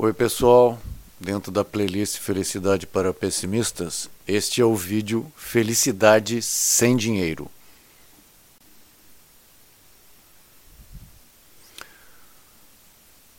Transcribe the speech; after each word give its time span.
Oi 0.00 0.12
pessoal, 0.12 0.80
dentro 1.18 1.50
da 1.50 1.64
playlist 1.64 2.18
Felicidade 2.20 2.86
para 2.86 3.12
Pessimistas, 3.12 4.08
este 4.28 4.60
é 4.60 4.64
o 4.64 4.76
vídeo 4.76 5.26
Felicidade 5.36 6.40
sem 6.40 6.96
Dinheiro. 6.96 7.50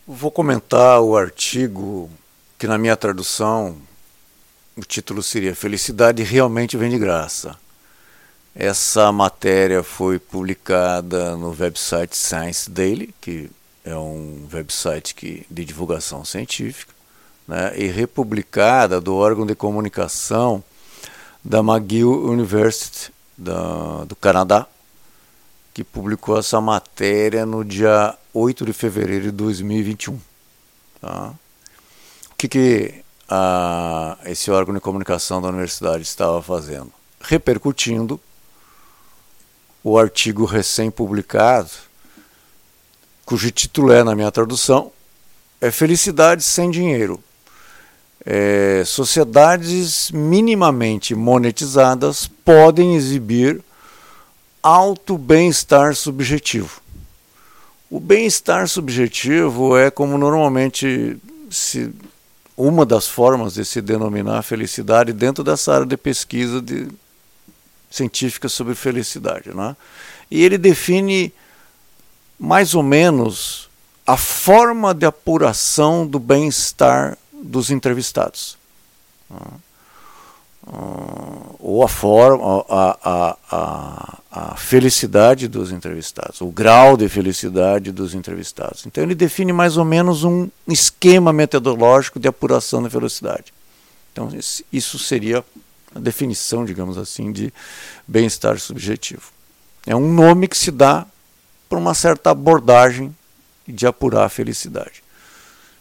Vou 0.05 0.29
comentar 0.29 0.99
o 0.99 1.15
artigo 1.15 2.11
que 2.57 2.67
na 2.67 2.77
minha 2.77 2.97
tradução 2.97 3.77
o 4.75 4.81
título 4.81 5.23
seria 5.23 5.55
Felicidade 5.55 6.23
realmente 6.23 6.75
vem 6.75 6.89
de 6.89 6.99
graça. 6.99 7.57
Essa 8.53 9.13
matéria 9.13 9.81
foi 9.81 10.19
publicada 10.19 11.37
no 11.37 11.55
website 11.57 12.17
Science 12.17 12.69
Daily, 12.69 13.15
que 13.21 13.49
é 13.83 13.95
um 13.95 14.47
website 14.51 15.15
que, 15.15 15.45
de 15.49 15.65
divulgação 15.65 16.23
científica, 16.25 16.93
né, 17.47 17.73
e 17.77 17.87
republicada 17.87 19.01
do 19.01 19.15
órgão 19.15 19.45
de 19.45 19.55
comunicação 19.55 20.63
da 21.43 21.59
McGill 21.59 22.25
University 22.25 23.11
da, 23.37 24.03
do 24.05 24.15
Canadá, 24.15 24.67
que 25.73 25.83
publicou 25.83 26.37
essa 26.37 26.59
matéria 26.59 27.45
no 27.45 27.63
dia 27.63 28.15
8 28.33 28.65
de 28.65 28.73
fevereiro 28.73 29.25
de 29.25 29.31
2021. 29.31 30.19
Tá? 31.01 31.33
O 32.31 32.35
que, 32.37 32.47
que 32.47 33.03
a, 33.27 34.17
esse 34.25 34.51
órgão 34.51 34.73
de 34.73 34.81
comunicação 34.81 35.41
da 35.41 35.47
universidade 35.47 36.03
estava 36.03 36.41
fazendo? 36.41 36.91
Repercutindo 37.21 38.19
o 39.83 39.97
artigo 39.97 40.45
recém-publicado 40.45 41.88
cujo 43.29 43.51
título 43.51 43.91
é, 43.91 44.03
na 44.03 44.15
minha 44.15 44.31
tradução, 44.31 44.91
é 45.61 45.69
Felicidade 45.69 46.43
sem 46.43 46.71
Dinheiro. 46.71 47.23
É, 48.25 48.81
sociedades 48.87 50.09
minimamente 50.09 51.13
monetizadas 51.13 52.25
podem 52.43 52.95
exibir 52.95 53.63
alto 54.63 55.15
bem-estar 55.15 55.95
subjetivo. 55.95 56.81
O 57.87 57.99
bem-estar 57.99 58.67
subjetivo 58.67 59.77
é 59.77 59.91
como 59.91 60.17
normalmente 60.17 61.15
se 61.51 61.91
uma 62.57 62.83
das 62.83 63.07
formas 63.07 63.53
de 63.53 63.63
se 63.63 63.79
denominar 63.79 64.41
felicidade 64.41 65.13
dentro 65.13 65.43
dessa 65.43 65.71
área 65.71 65.85
de 65.85 65.97
pesquisa 65.97 66.59
de, 66.59 66.87
científica 67.91 68.49
sobre 68.49 68.73
felicidade, 68.73 69.55
né? 69.55 69.77
E 70.31 70.43
ele 70.43 70.57
define 70.57 71.31
mais 72.39 72.73
ou 72.73 72.81
menos 72.81 73.69
a 74.07 74.17
forma 74.17 74.93
de 74.93 75.05
apuração 75.05 76.07
do 76.07 76.17
bem-estar 76.17 77.17
dos 77.31 77.69
entrevistados. 77.69 78.57
ou 81.59 81.83
a 81.83 81.87
forma, 81.87 82.65
a, 82.69 82.97
a, 83.03 83.37
a, 83.51 84.17
a, 84.31 84.55
felicidade 84.55 85.47
dos 85.47 85.71
entrevistados, 85.71 86.41
o 86.41 86.47
grau 86.47 86.95
de 86.95 87.09
felicidade 87.09 87.91
dos 87.91 88.13
entrevistados. 88.13 88.85
Então 88.85 89.03
ele 89.03 89.15
define 89.15 89.51
mais 89.51 89.77
ou 89.77 89.85
menos 89.85 90.23
um 90.23 90.49
esquema 90.67 91.33
metodológico 91.33 92.19
de 92.19 92.27
apuração 92.27 92.81
da 92.81 92.89
felicidade. 92.89 93.53
Então 94.11 94.29
isso 94.71 94.97
seria 94.99 95.43
a 95.93 95.99
definição, 95.99 96.65
digamos 96.65 96.97
assim, 96.97 97.31
de 97.31 97.53
bem-estar 98.07 98.59
subjetivo. 98.59 99.31
É 99.85 99.95
um 99.95 100.11
nome 100.11 100.47
que 100.47 100.57
se 100.57 100.71
dá 100.71 101.05
por 101.69 101.77
uma 101.77 101.93
certa 101.93 102.31
abordagem 102.31 103.15
de 103.67 103.85
apurar 103.85 104.25
a 104.25 104.29
felicidade. 104.29 105.03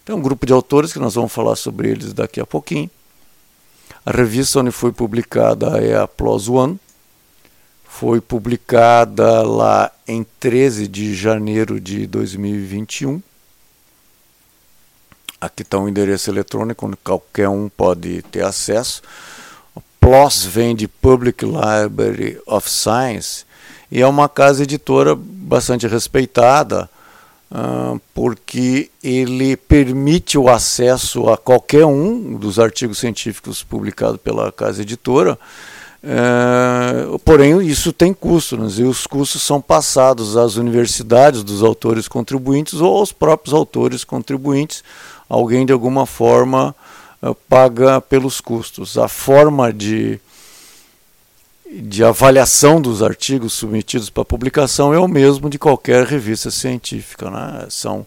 Tem 0.04 0.14
um 0.14 0.20
grupo 0.20 0.46
de 0.46 0.52
autores 0.52 0.92
que 0.92 0.98
nós 0.98 1.14
vamos 1.14 1.32
falar 1.32 1.56
sobre 1.56 1.90
eles 1.90 2.12
daqui 2.12 2.40
a 2.40 2.46
pouquinho. 2.46 2.90
A 4.04 4.10
revista 4.10 4.60
onde 4.60 4.70
foi 4.70 4.92
publicada 4.92 5.78
é 5.78 5.96
a 5.96 6.06
PLOS 6.06 6.48
ONE. 6.48 6.78
Foi 7.84 8.20
publicada 8.20 9.42
lá 9.42 9.90
em 10.06 10.24
13 10.38 10.86
de 10.86 11.14
janeiro 11.14 11.80
de 11.80 12.06
2021. 12.06 13.20
Aqui 15.40 15.62
está 15.62 15.78
um 15.78 15.88
endereço 15.88 16.30
eletrônico 16.30 16.86
onde 16.86 16.96
qualquer 16.96 17.48
um 17.48 17.68
pode 17.68 18.22
ter 18.22 18.44
acesso. 18.44 19.02
PLOS 20.00 20.44
vem 20.44 20.74
de 20.74 20.88
Public 20.88 21.44
Library 21.44 22.40
of 22.46 22.68
Science 22.70 23.44
e 23.90 24.00
é 24.00 24.06
uma 24.06 24.28
casa 24.28 24.62
editora 24.62 25.14
bastante 25.48 25.86
respeitada, 25.86 26.88
porque 28.14 28.90
ele 29.02 29.56
permite 29.56 30.36
o 30.36 30.48
acesso 30.48 31.28
a 31.30 31.36
qualquer 31.36 31.86
um 31.86 32.34
dos 32.34 32.58
artigos 32.58 32.98
científicos 32.98 33.62
publicados 33.62 34.20
pela 34.20 34.52
casa 34.52 34.82
editora. 34.82 35.38
Uh, 36.00 37.18
porém, 37.20 37.60
isso 37.66 37.92
tem 37.92 38.14
custos, 38.14 38.78
e 38.78 38.84
os 38.84 39.04
custos 39.04 39.42
são 39.42 39.60
passados 39.60 40.36
às 40.36 40.54
universidades 40.54 41.42
dos 41.42 41.62
autores 41.62 42.06
contribuintes 42.06 42.74
ou 42.74 42.98
aos 42.98 43.10
próprios 43.10 43.52
autores 43.52 44.04
contribuintes. 44.04 44.84
Alguém, 45.28 45.66
de 45.66 45.72
alguma 45.72 46.06
forma, 46.06 46.74
uh, 47.20 47.34
paga 47.48 48.00
pelos 48.00 48.40
custos. 48.40 48.96
A 48.96 49.08
forma 49.08 49.72
de 49.72 50.20
de 51.70 52.02
avaliação 52.02 52.80
dos 52.80 53.02
artigos 53.02 53.52
submetidos 53.52 54.08
para 54.08 54.24
publicação 54.24 54.94
é 54.94 54.98
o 54.98 55.08
mesmo 55.08 55.50
de 55.50 55.58
qualquer 55.58 56.04
revista 56.04 56.50
científica. 56.50 57.30
Né? 57.30 57.66
São 57.68 58.06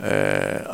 é, 0.00 0.64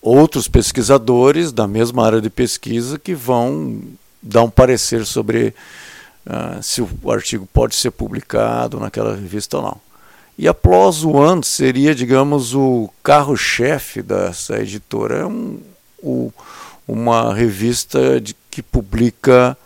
outros 0.00 0.46
pesquisadores 0.46 1.52
da 1.52 1.66
mesma 1.66 2.06
área 2.06 2.20
de 2.20 2.30
pesquisa 2.30 2.98
que 2.98 3.14
vão 3.14 3.80
dar 4.22 4.42
um 4.42 4.50
parecer 4.50 5.04
sobre 5.06 5.54
uh, 6.26 6.62
se 6.62 6.82
o 6.82 7.10
artigo 7.10 7.48
pode 7.52 7.74
ser 7.74 7.90
publicado 7.90 8.78
naquela 8.78 9.14
revista 9.14 9.56
ou 9.56 9.62
não. 9.62 9.80
E 10.36 10.46
a 10.46 10.54
PLOS 10.54 11.04
ONE 11.04 11.42
seria, 11.42 11.94
digamos, 11.94 12.54
o 12.54 12.88
carro-chefe 13.02 14.02
dessa 14.02 14.60
editora. 14.60 15.16
É 15.18 15.26
um, 15.26 15.58
o, 16.00 16.32
uma 16.86 17.34
revista 17.34 18.20
de, 18.20 18.36
que 18.48 18.62
publica 18.62 19.58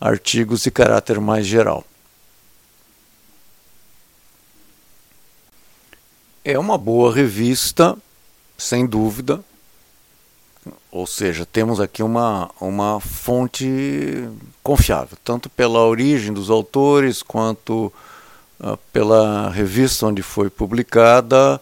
artigos 0.00 0.62
de 0.62 0.70
caráter 0.70 1.20
mais 1.20 1.46
geral. 1.46 1.84
É 6.42 6.58
uma 6.58 6.78
boa 6.78 7.14
revista, 7.14 7.96
sem 8.56 8.86
dúvida, 8.86 9.44
ou 10.90 11.06
seja, 11.06 11.46
temos 11.46 11.80
aqui 11.80 12.02
uma, 12.02 12.50
uma 12.60 12.98
fonte 12.98 14.28
confiável, 14.62 15.16
tanto 15.22 15.48
pela 15.50 15.80
origem 15.86 16.32
dos 16.32 16.50
autores 16.50 17.22
quanto 17.22 17.92
uh, 18.58 18.76
pela 18.92 19.50
revista 19.50 20.06
onde 20.06 20.22
foi 20.22 20.50
publicada, 20.50 21.60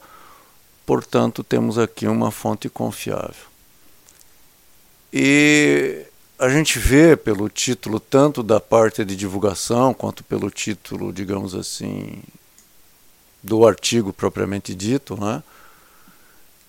portanto, 0.87 1.45
temos 1.45 1.77
aqui 1.77 2.07
uma 2.07 2.31
fonte 2.31 2.69
confiável. 2.69 3.49
E 5.13 6.08
a 6.39 6.49
gente 6.49 6.79
vê 6.79 7.17
pelo 7.17 7.49
título, 7.49 7.99
tanto 7.99 8.43
da 8.43 8.61
parte 8.61 9.05
de 9.05 9.17
divulgação, 9.17 9.93
quanto 9.93 10.23
pelo 10.23 10.51
título, 10.51 11.13
digamos 11.13 11.55
assim, 11.55 12.23
do 13.43 13.67
artigo 13.67 14.13
propriamente 14.13 14.73
dito, 14.75 15.19
né, 15.21 15.43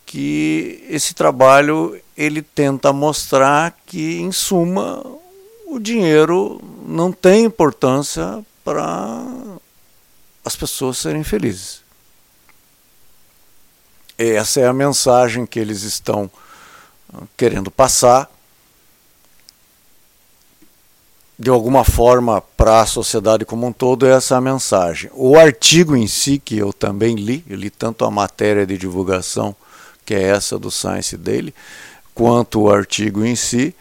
que 0.05 0.83
esse 0.89 1.13
trabalho 1.13 2.01
ele 2.17 2.41
tenta 2.41 2.91
mostrar 2.91 3.77
que, 3.85 4.19
em 4.19 4.31
suma, 4.31 5.03
o 5.67 5.77
dinheiro 5.79 6.59
não 6.83 7.11
tem 7.11 7.45
importância 7.45 8.43
para 8.63 9.23
as 10.43 10.55
pessoas 10.55 10.97
serem 10.97 11.23
felizes. 11.23 11.83
Essa 14.17 14.61
é 14.61 14.67
a 14.67 14.73
mensagem 14.73 15.45
que 15.45 15.59
eles 15.59 15.83
estão 15.83 16.29
querendo 17.37 17.69
passar 17.69 18.29
de 21.39 21.49
alguma 21.49 21.85
forma 21.85 22.41
para 22.57 22.81
a 22.81 22.85
sociedade 22.85 23.45
como 23.45 23.65
um 23.65 23.71
todo 23.71 24.05
é 24.05 24.11
essa 24.11 24.35
a 24.35 24.41
mensagem. 24.41 25.09
O 25.13 25.37
artigo 25.37 25.95
em 25.95 26.05
si, 26.05 26.37
que 26.37 26.57
eu 26.57 26.73
também 26.73 27.15
li, 27.15 27.45
eu 27.49 27.55
li 27.55 27.69
tanto 27.69 28.03
a 28.03 28.11
matéria 28.11 28.67
de 28.67 28.77
divulgação, 28.77 29.55
que 30.05 30.13
é 30.13 30.21
essa 30.21 30.59
do 30.59 30.69
Science 30.69 31.15
Daily, 31.15 31.55
quanto 32.13 32.63
o 32.63 32.69
artigo 32.69 33.23
em 33.23 33.37
si. 33.37 33.73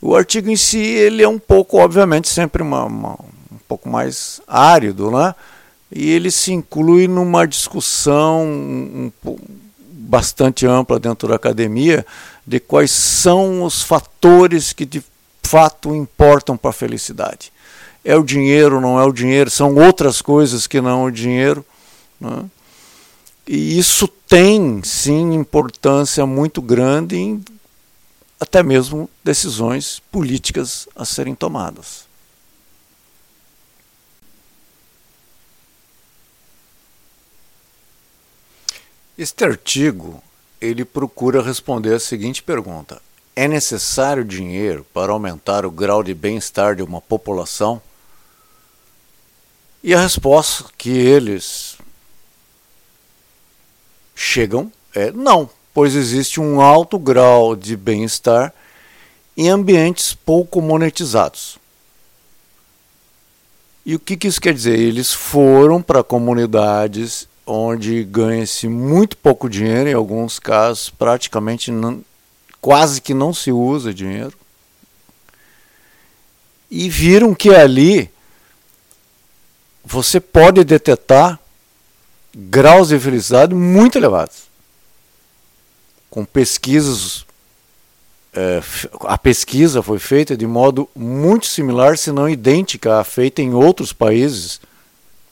O 0.00 0.16
artigo 0.16 0.48
em 0.48 0.56
si, 0.56 0.78
ele 0.78 1.22
é 1.22 1.28
um 1.28 1.38
pouco, 1.38 1.76
obviamente, 1.76 2.30
sempre 2.30 2.62
uma, 2.62 2.84
uma, 2.84 3.12
um 3.12 3.58
pouco 3.68 3.90
mais 3.90 4.40
árido, 4.48 5.10
né? 5.10 5.34
E 5.94 6.10
ele 6.10 6.30
se 6.30 6.50
inclui 6.50 7.06
numa 7.06 7.46
discussão 7.46 8.42
um, 8.42 9.12
um, 9.26 9.36
bastante 9.90 10.66
ampla 10.66 10.98
dentro 10.98 11.28
da 11.28 11.36
academia 11.36 12.06
de 12.46 12.58
quais 12.58 12.90
são 12.90 13.62
os 13.62 13.82
fatores 13.82 14.72
que 14.72 14.86
fato 15.52 15.94
importam 15.94 16.56
para 16.56 16.70
a 16.70 16.72
felicidade. 16.72 17.52
É 18.02 18.16
o 18.16 18.24
dinheiro, 18.24 18.80
não 18.80 18.98
é 18.98 19.04
o 19.04 19.12
dinheiro, 19.12 19.50
são 19.50 19.74
outras 19.74 20.22
coisas 20.22 20.66
que 20.66 20.80
não 20.80 21.04
o 21.04 21.10
dinheiro. 21.10 21.62
Né? 22.18 22.46
E 23.46 23.78
isso 23.78 24.08
tem 24.08 24.82
sim 24.82 25.34
importância 25.34 26.24
muito 26.24 26.62
grande 26.62 27.16
em 27.16 27.44
até 28.40 28.62
mesmo 28.62 29.10
decisões 29.22 30.00
políticas 30.10 30.88
a 30.96 31.04
serem 31.04 31.34
tomadas. 31.34 32.06
Este 39.18 39.44
artigo 39.44 40.22
ele 40.62 40.82
procura 40.86 41.42
responder 41.42 41.94
a 41.94 42.00
seguinte 42.00 42.42
pergunta: 42.42 43.02
é 43.34 43.48
necessário 43.48 44.24
dinheiro 44.24 44.86
para 44.92 45.12
aumentar 45.12 45.64
o 45.64 45.70
grau 45.70 46.02
de 46.02 46.14
bem-estar 46.14 46.76
de 46.76 46.82
uma 46.82 47.00
população? 47.00 47.80
E 49.82 49.94
a 49.94 50.00
resposta 50.00 50.64
que 50.76 50.90
eles 50.90 51.76
chegam 54.14 54.70
é 54.94 55.10
não, 55.10 55.48
pois 55.74 55.94
existe 55.94 56.40
um 56.40 56.60
alto 56.60 56.98
grau 56.98 57.56
de 57.56 57.76
bem-estar 57.76 58.54
em 59.36 59.48
ambientes 59.48 60.14
pouco 60.14 60.60
monetizados. 60.60 61.58
E 63.84 63.96
o 63.96 63.98
que, 63.98 64.28
isso 64.28 64.40
quer 64.40 64.54
dizer? 64.54 64.78
Eles 64.78 65.12
foram 65.12 65.82
para 65.82 66.04
comunidades 66.04 67.26
onde 67.44 68.04
ganha-se 68.04 68.68
muito 68.68 69.16
pouco 69.16 69.48
dinheiro, 69.48 69.88
em 69.88 69.94
alguns 69.94 70.38
casos 70.38 70.90
praticamente 70.90 71.72
não, 71.72 72.04
quase 72.62 73.00
que 73.00 73.12
não 73.12 73.34
se 73.34 73.50
usa 73.50 73.92
dinheiro, 73.92 74.32
e 76.70 76.88
viram 76.88 77.34
que 77.34 77.50
ali 77.50 78.08
você 79.84 80.20
pode 80.20 80.64
detectar 80.64 81.38
graus 82.34 82.88
de 82.88 82.98
felicidade 82.98 83.54
muito 83.54 83.98
elevados. 83.98 84.44
Com 86.08 86.24
pesquisas, 86.24 87.26
é, 88.32 88.62
a 89.00 89.18
pesquisa 89.18 89.82
foi 89.82 89.98
feita 89.98 90.36
de 90.36 90.46
modo 90.46 90.88
muito 90.94 91.46
similar, 91.46 91.98
se 91.98 92.12
não 92.12 92.28
idêntica 92.28 93.00
à 93.00 93.04
feita 93.04 93.42
em 93.42 93.52
outros 93.52 93.92
países, 93.92 94.60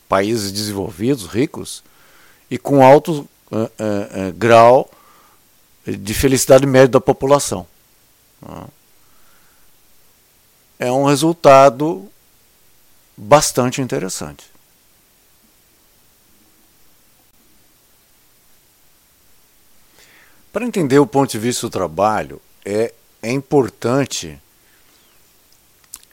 países 0.09 0.51
desenvolvidos, 0.51 1.27
ricos, 1.27 1.83
e 2.51 2.59
com 2.59 2.85
alto 2.85 3.27
grau 4.37 4.91
de 5.87 6.15
felicidade 6.15 6.67
média 6.67 6.89
da 6.89 7.01
população. 7.01 7.67
É 10.79 10.91
um 10.91 11.05
resultado 11.05 12.09
bastante 13.17 13.83
interessante. 13.83 14.51
Para 20.53 20.67
entender 20.67 20.99
o 20.99 21.07
ponto 21.07 21.31
de 21.31 21.39
vista 21.39 21.67
do 21.67 21.71
trabalho, 21.71 22.41
é, 22.65 22.93
é 23.23 23.31
importante. 23.31 24.39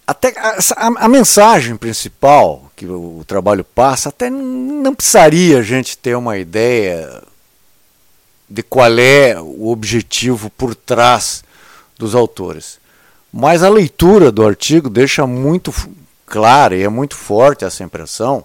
Até 0.05 0.37
a, 0.37 0.57
a, 0.75 1.05
a, 1.05 1.09
mensagem 1.09 1.75
principal 1.75 2.71
que 2.75 2.85
o, 2.85 3.19
o 3.19 3.25
trabalho 3.25 3.63
passa, 3.63 4.09
até 4.09 4.29
não 4.29 4.93
precisaria 4.93 5.57
a 5.59 5.63
gente 5.63 5.97
ter 5.97 6.15
uma 6.15 6.37
ideia 6.37 7.23
de 8.49 8.63
qual 8.63 8.97
é 8.97 9.39
o 9.39 9.69
objetivo 9.69 10.49
por 10.49 10.73
trás 10.73 11.43
dos 11.97 12.15
autores. 12.15 12.79
Mas 13.31 13.63
a 13.63 13.69
leitura 13.69 14.31
do 14.31 14.45
artigo 14.45 14.89
deixa 14.89 15.27
muito 15.27 15.73
clara 16.25 16.75
e 16.75 16.83
é 16.83 16.89
muito 16.89 17.15
forte 17.15 17.65
essa 17.65 17.83
impressão 17.83 18.43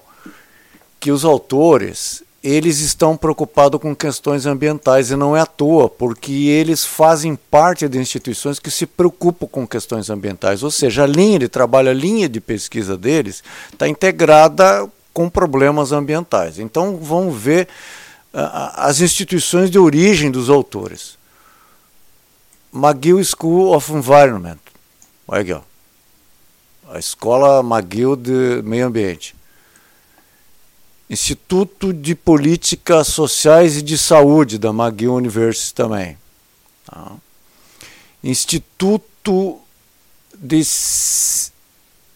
que 0.98 1.10
os 1.10 1.24
autores 1.24 2.22
eles 2.42 2.80
estão 2.80 3.16
preocupados 3.16 3.80
com 3.80 3.94
questões 3.94 4.46
ambientais 4.46 5.12
e 5.12 5.16
não 5.16 5.36
é 5.36 5.40
à 5.40 5.46
toa, 5.46 5.88
porque 5.88 6.32
eles 6.32 6.84
fazem 6.84 7.36
parte 7.36 7.88
de 7.88 7.98
instituições 7.98 8.58
que 8.58 8.70
se 8.70 8.84
preocupam 8.84 9.46
com 9.46 9.66
questões 9.66 10.10
ambientais, 10.10 10.64
ou 10.64 10.70
seja, 10.70 11.04
a 11.04 11.06
linha 11.06 11.38
de 11.38 11.48
trabalho, 11.48 11.90
a 11.90 11.94
linha 11.94 12.28
de 12.28 12.40
pesquisa 12.40 12.96
deles 12.96 13.44
está 13.72 13.86
integrada 13.86 14.88
com 15.14 15.28
problemas 15.28 15.92
ambientais. 15.92 16.58
Então 16.58 16.96
vamos 17.00 17.40
ver 17.40 17.68
as 18.32 19.00
instituições 19.00 19.70
de 19.70 19.78
origem 19.78 20.30
dos 20.30 20.48
autores. 20.48 21.18
McGill 22.72 23.22
School 23.24 23.74
of 23.74 23.92
Environment, 23.92 24.58
olha 25.28 25.42
aqui, 25.42 25.52
ó. 25.52 25.60
a 26.90 26.98
escola 26.98 27.60
McGill 27.60 28.16
de 28.16 28.62
meio 28.62 28.86
ambiente. 28.86 29.34
Instituto 31.10 31.92
de 31.92 32.14
Políticas 32.14 33.08
Sociais 33.08 33.76
e 33.76 33.82
de 33.82 33.98
Saúde, 33.98 34.58
da 34.58 34.70
McGill 34.70 35.14
University 35.14 35.74
também. 35.74 36.16
Tá? 36.86 37.12
Instituto 38.24 39.60
de, 40.34 40.62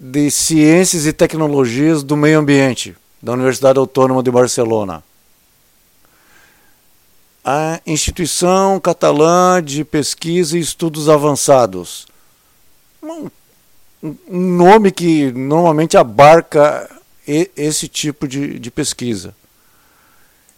de 0.00 0.30
Ciências 0.30 1.04
e 1.04 1.12
Tecnologias 1.12 2.02
do 2.02 2.16
Meio 2.16 2.38
Ambiente, 2.38 2.96
da 3.20 3.32
Universidade 3.32 3.78
Autônoma 3.78 4.22
de 4.22 4.30
Barcelona. 4.30 5.04
A 7.48 7.80
Instituição 7.86 8.80
Catalã 8.80 9.62
de 9.62 9.84
Pesquisa 9.84 10.58
e 10.58 10.60
Estudos 10.60 11.08
Avançados. 11.08 12.04
Um, 13.00 13.30
nome 14.28 14.90
que 14.90 15.30
normalmente 15.30 15.96
abarca 15.96 16.90
esse 17.24 17.86
tipo 17.86 18.26
de, 18.26 18.58
de 18.58 18.68
pesquisa. 18.68 19.32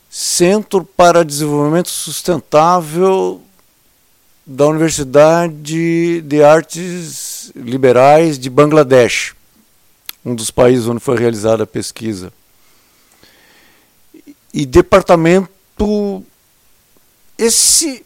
Centro 0.09 0.83
para 0.83 1.27
Desenvolvimento 1.27 1.91
Sustentável 1.91 3.43
da 4.47 4.67
Universidade 4.67 6.23
de 6.23 6.43
Artes 6.43 7.53
Liberais 7.55 8.39
de 8.39 8.49
Bangladesh, 8.49 9.35
um 10.25 10.35
dos 10.35 10.51
países 10.51 10.89
onde 10.89 11.01
foi 11.01 11.19
realizada 11.19 11.65
a 11.65 11.67
pesquisa. 11.67 12.33
E 14.55 14.65
departamento. 14.65 16.25
Esse 17.39 18.05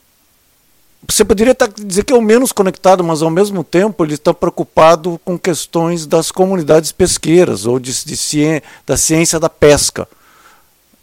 você 1.08 1.25
poderia 1.25 1.56
dizer 1.76 2.05
que 2.05 2.12
é 2.12 2.17
o 2.17 2.23
menos 2.23 2.52
conectado, 2.52 3.02
mas 3.02 3.23
ao 3.23 3.31
mesmo 3.31 3.64
tempo 3.64 4.05
ele 4.05 4.14
está 4.14 4.32
preocupado 4.32 5.20
com 5.25 5.37
questões 5.37 6.06
das 6.06 6.31
comunidades 6.31 6.93
pesqueiras 6.93 7.67
ou 7.67 7.81
de, 7.81 7.93
de 8.05 8.17
ciência, 8.17 8.62
da 8.87 8.96
ciência 8.96 9.40
da 9.40 9.49
pesca 9.49 10.08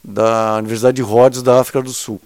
da 0.02 0.58
Universidade 0.58 0.96
de 0.96 1.02
Rhodes 1.02 1.42
da 1.42 1.60
África 1.60 1.82
do 1.82 1.92
Sul. 1.92 2.22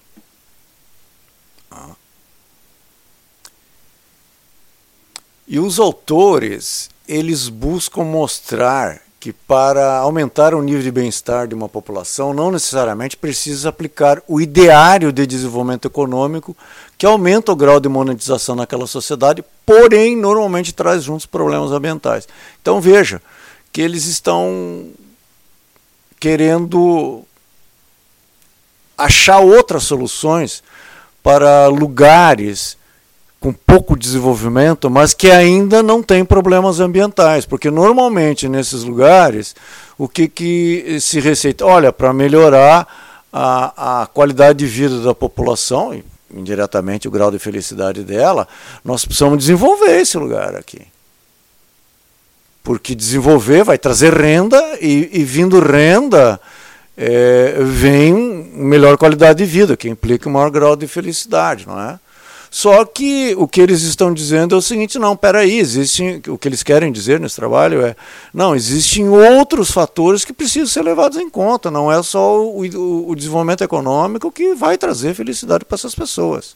E 5.47 5.59
os 5.59 5.79
autores, 5.79 6.89
eles 7.07 7.49
buscam 7.49 8.03
mostrar 8.03 9.01
que 9.23 9.31
para 9.31 9.99
aumentar 9.99 10.53
o 10.53 10.61
nível 10.61 10.81
de 10.81 10.91
bem-estar 10.91 11.47
de 11.47 11.55
uma 11.55 11.69
população 11.69 12.33
não 12.33 12.51
necessariamente 12.51 13.15
precisa 13.15 13.69
aplicar 13.69 14.21
o 14.27 14.41
ideário 14.41 15.13
de 15.13 15.25
desenvolvimento 15.25 15.87
econômico 15.87 16.53
que 16.97 17.05
aumenta 17.05 17.49
o 17.49 17.55
grau 17.55 17.79
de 17.79 17.87
monetização 17.87 18.53
naquela 18.53 18.85
sociedade, 18.85 19.41
porém 19.65 20.17
normalmente 20.17 20.73
traz 20.73 21.05
juntos 21.05 21.25
problemas 21.25 21.71
ambientais. 21.71 22.27
Então 22.61 22.81
veja 22.81 23.21
que 23.71 23.81
eles 23.81 24.07
estão 24.07 24.89
querendo 26.19 27.23
achar 28.97 29.39
outras 29.39 29.83
soluções 29.83 30.61
para 31.23 31.67
lugares 31.67 32.77
com 33.43 33.51
pouco 33.51 33.99
desenvolvimento, 33.99 34.89
mas 34.89 35.13
que 35.13 35.29
ainda 35.29 35.83
não 35.83 36.01
tem 36.01 36.23
problemas 36.23 36.79
ambientais, 36.79 37.45
porque 37.45 37.69
normalmente 37.69 38.47
nesses 38.47 38.85
lugares 38.85 39.53
o 39.97 40.07
que, 40.07 40.29
que 40.29 40.97
se 41.01 41.19
receita? 41.19 41.65
Olha, 41.65 41.91
para 41.91 42.13
melhorar 42.13 42.87
a, 43.33 44.03
a 44.03 44.07
qualidade 44.07 44.59
de 44.59 44.65
vida 44.65 45.01
da 45.01 45.13
população, 45.13 45.93
e 45.93 46.05
indiretamente 46.33 47.05
o 47.05 47.11
grau 47.11 47.29
de 47.29 47.37
felicidade 47.37 48.01
dela, 48.05 48.47
nós 48.81 49.03
precisamos 49.03 49.39
desenvolver 49.39 49.99
esse 49.99 50.17
lugar 50.17 50.55
aqui. 50.55 50.83
Porque 52.63 52.95
desenvolver 52.95 53.65
vai 53.65 53.77
trazer 53.77 54.13
renda 54.13 54.77
e, 54.79 55.09
e 55.19 55.23
vindo 55.25 55.59
renda 55.59 56.39
é, 56.95 57.57
vem 57.59 58.13
melhor 58.53 58.97
qualidade 58.97 59.39
de 59.39 59.45
vida, 59.45 59.75
que 59.75 59.89
implica 59.89 60.29
maior 60.29 60.49
grau 60.49 60.77
de 60.77 60.87
felicidade, 60.87 61.67
não 61.67 61.77
é? 61.77 61.99
Só 62.55 62.85
que 62.85 63.33
o 63.35 63.47
que 63.47 63.59
eles 63.59 63.81
estão 63.81 64.13
dizendo 64.13 64.53
é 64.53 64.57
o 64.59 64.61
seguinte: 64.61 64.99
não, 64.99 65.17
peraí, 65.17 65.57
existe, 65.57 66.21
o 66.27 66.37
que 66.37 66.47
eles 66.47 66.61
querem 66.61 66.91
dizer 66.91 67.19
nesse 67.19 67.35
trabalho 67.35 67.83
é: 67.83 67.95
não, 68.31 68.55
existem 68.55 69.09
outros 69.09 69.71
fatores 69.71 70.23
que 70.23 70.31
precisam 70.31 70.67
ser 70.67 70.83
levados 70.83 71.17
em 71.17 71.27
conta, 71.31 71.71
não 71.71 71.91
é 71.91 72.03
só 72.03 72.39
o, 72.39 72.63
o, 72.63 73.09
o 73.09 73.15
desenvolvimento 73.15 73.63
econômico 73.63 74.31
que 74.31 74.53
vai 74.53 74.77
trazer 74.77 75.15
felicidade 75.15 75.65
para 75.65 75.73
essas 75.73 75.95
pessoas. 75.95 76.55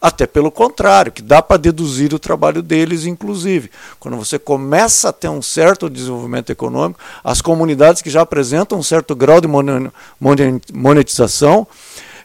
Até 0.00 0.24
pelo 0.24 0.52
contrário, 0.52 1.10
que 1.10 1.20
dá 1.20 1.42
para 1.42 1.56
deduzir 1.56 2.14
o 2.14 2.18
trabalho 2.20 2.62
deles, 2.62 3.04
inclusive. 3.04 3.72
Quando 3.98 4.16
você 4.16 4.38
começa 4.38 5.08
a 5.08 5.12
ter 5.12 5.28
um 5.28 5.42
certo 5.42 5.90
desenvolvimento 5.90 6.50
econômico, 6.50 7.00
as 7.24 7.42
comunidades 7.42 8.02
que 8.02 8.10
já 8.10 8.20
apresentam 8.20 8.78
um 8.78 8.84
certo 8.84 9.16
grau 9.16 9.40
de 9.40 9.48
monetização 10.72 11.66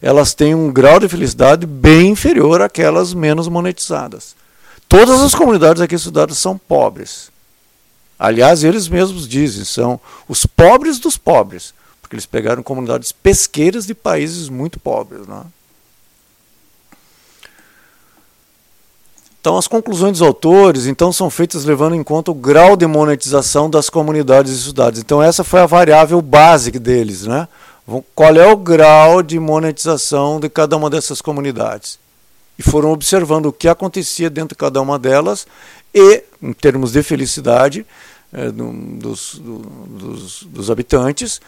elas 0.02 0.34
têm 0.34 0.56
um 0.56 0.72
grau 0.72 1.00
de 1.00 1.10
felicidade 1.10 1.66
bem 1.66 2.12
inferior 2.12 2.62
àquelas 2.62 3.14
menos 3.14 3.48
monetizadas. 3.48 4.36
Todas 4.88 5.22
as 5.22 5.36
comunidades 5.36 5.82
aqui 5.82 5.96
estudadas 5.96 6.38
são 6.38 6.58
pobres. 6.58 7.30
Aliás, 8.18 8.64
eles 8.64 8.88
mesmos 8.88 9.28
dizem, 9.28 9.64
são 9.64 10.00
os 10.28 10.46
pobres 10.46 11.00
dos 11.00 11.16
pobres, 11.16 11.74
porque 12.02 12.16
eles 12.16 12.26
pegaram 12.26 12.64
comunidades 12.64 13.12
pesqueiras 13.12 13.86
de 13.86 13.94
países 13.94 14.50
muito 14.50 14.80
pobres. 14.80 15.28
Né? 15.28 15.42
Então, 19.40 19.58
as 19.58 19.68
conclusões 19.68 20.14
dos 20.14 20.22
autores 20.22 20.86
então 20.86 21.14
são 21.14 21.30
feitas 21.30 21.64
levando 21.64 21.96
em 21.96 22.04
conta 22.04 22.30
o 22.30 22.34
grau 22.34 22.76
de 22.76 22.86
monetização 22.86 23.70
das 23.70 23.90
comunidades 23.90 24.52
estudadas. 24.52 25.00
Então, 25.00 25.24
essa 25.24 25.46
foi 25.46 25.62
a 25.62 25.66
variável 25.66 26.22
básica 26.22 26.78
deles, 26.78 27.26
né? 27.26 27.48
Qual 28.14 28.36
é 28.36 28.48
o 28.48 28.58
grau 28.58 29.24
de 29.24 29.40
monetização 29.40 30.40
de 30.40 30.50
cada 30.50 30.78
uma 30.78 30.90
dessas 30.90 31.22
comunidades? 31.22 32.00
E 32.58 32.64
foram 32.64 32.92
observando 32.92 33.48
o 33.48 33.54
que 33.54 33.68
acontecia 33.68 34.30
dentro 34.30 34.50
de 34.50 34.60
cada 34.60 34.82
uma 34.82 35.00
delas 35.00 35.48
e, 35.94 36.24
em 36.42 36.54
termos 36.54 36.92
de 36.92 37.02
felicidade 37.02 37.86
é, 38.34 38.52
dos, 38.52 39.36
do, 39.36 39.60
dos, 39.60 40.44
dos 40.44 40.70
habitantes, 40.70 41.42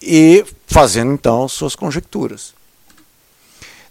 e 0.00 0.44
fazendo 0.66 1.12
então 1.12 1.46
suas 1.48 1.76
conjecturas. 1.76 2.54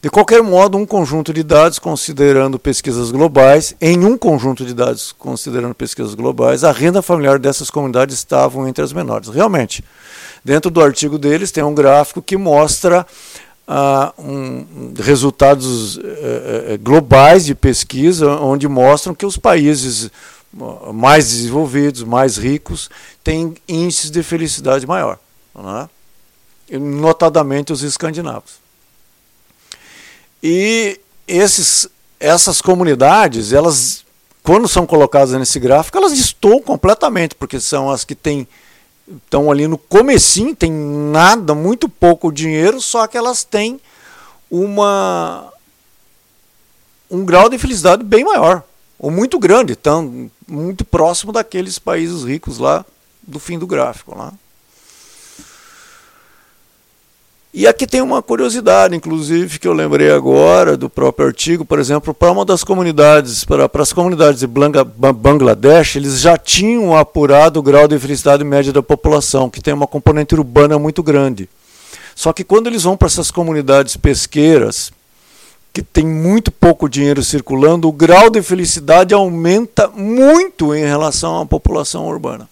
De 0.02 0.10
qualquer 0.10 0.42
modo, 0.42 0.78
um 0.78 0.86
conjunto 0.86 1.34
de 1.34 1.44
dados 1.44 1.78
considerando 1.78 2.58
pesquisas 2.58 3.12
globais, 3.12 3.76
em 3.82 4.06
um 4.06 4.18
conjunto 4.18 4.66
de 4.66 4.74
dados 4.74 5.12
considerando 5.12 5.76
pesquisas 5.76 6.14
globais, 6.14 6.64
a 6.64 6.72
renda 6.72 7.02
familiar 7.02 7.38
dessas 7.38 7.70
comunidades 7.70 8.16
estavam 8.16 8.66
entre 8.66 8.82
as 8.82 8.94
menores. 8.94 9.28
Realmente, 9.28 9.84
dentro 10.44 10.72
do 10.72 10.82
artigo 10.82 11.18
deles 11.18 11.52
tem 11.52 11.66
um 11.66 11.76
gráfico 11.76 12.22
que 12.22 12.38
mostra 12.38 13.06
ah, 13.68 14.14
um, 14.18 14.94
resultados 14.98 15.98
eh, 15.98 16.04
eh, 16.70 16.78
globais 16.78 17.46
de 17.46 17.54
pesquisa, 17.54 18.26
onde 18.38 18.70
mostram 18.70 19.14
que 19.14 19.26
os 19.26 19.36
países 19.36 20.10
ah, 20.58 20.94
mais 20.94 21.28
desenvolvidos, 21.28 22.04
mais 22.04 22.38
ricos, 22.38 22.90
têm 23.22 23.54
índices 23.68 24.10
de 24.10 24.24
felicidade 24.24 24.88
maior. 24.88 25.20
Né? 25.54 25.90
Notadamente 26.80 27.74
os 27.74 27.84
escandinavos. 27.84 28.69
E 30.42 31.00
esses, 31.28 31.88
essas 32.20 32.62
comunidades, 32.62 33.54
elas, 33.54 34.06
quando 34.44 34.68
são 34.68 34.86
colocadas 34.86 35.32
nesse 35.32 35.60
gráfico, 35.60 35.98
elas 35.98 36.14
destoam 36.14 36.62
completamente, 36.62 37.36
porque 37.36 37.60
são 37.60 37.90
as 37.90 38.04
que 38.04 38.16
têm 38.16 38.48
estão 39.26 39.50
ali 39.50 39.68
no 39.68 39.78
comecinho, 39.78 40.56
tem 40.56 40.72
nada, 40.72 41.56
muito 41.56 41.90
pouco 41.90 42.32
dinheiro, 42.32 42.80
só 42.80 43.08
que 43.08 43.18
elas 43.18 43.44
têm 43.44 43.80
uma 44.52 45.52
um 47.10 47.26
grau 47.26 47.50
de 47.50 47.58
felicidade 47.58 48.04
bem 48.04 48.24
maior, 48.24 48.64
ou 49.00 49.10
muito 49.10 49.40
grande, 49.40 49.76
tão 49.76 50.30
muito 50.48 50.86
próximo 50.86 51.32
daqueles 51.32 51.80
países 51.80 52.24
ricos 52.24 52.60
lá 52.60 52.86
do 53.24 53.40
fim 53.40 53.58
do 53.58 53.66
gráfico 53.66 54.16
lá. 54.16 54.32
E 57.52 57.66
aqui 57.66 57.88
tem 57.88 58.00
uma 58.00 58.22
curiosidade, 58.22 58.96
inclusive, 58.96 59.58
que 59.58 59.68
eu 59.68 59.74
lembrei 59.74 60.12
agora 60.12 60.78
do 60.78 60.88
próprio 60.88 61.28
artigo, 61.28 61.66
por 61.66 61.80
exemplo, 61.80 62.14
para 62.14 62.32
uma 62.32 62.46
das 62.46 62.64
comunidades, 62.64 63.44
para, 63.44 63.68
para 63.68 63.82
as 63.82 63.92
comunidades 63.92 64.42
de 64.42 64.48
Bangladesh, 64.48 65.96
eles 65.96 66.20
já 66.20 66.38
tinham 66.38 66.96
apurado 66.96 67.60
o 67.60 67.64
grau 67.64 67.88
de 67.88 67.98
felicidade 67.98 68.44
média 68.44 68.72
da 68.72 68.84
população, 68.84 69.50
que 69.50 69.62
tem 69.62 69.74
uma 69.74 69.88
componente 69.88 70.36
urbana 70.36 70.78
muito 70.78 71.02
grande. 71.02 71.50
Só 72.16 72.32
que 72.32 72.44
quando 72.44 72.68
eles 72.68 72.84
vão 72.84 72.96
para 72.96 73.08
essas 73.08 73.32
comunidades 73.32 73.98
pesqueiras, 73.98 74.92
que 75.74 75.82
tem 75.82 76.06
muito 76.06 76.52
pouco 76.52 76.88
dinheiro 76.88 77.24
circulando, 77.24 77.88
o 77.88 77.92
grau 77.92 78.30
de 78.30 78.44
felicidade 78.44 79.12
aumenta 79.12 79.88
muito 79.88 80.76
em 80.76 80.86
relação 80.86 81.42
à 81.42 81.46
população 81.48 82.08
urbana. 82.08 82.48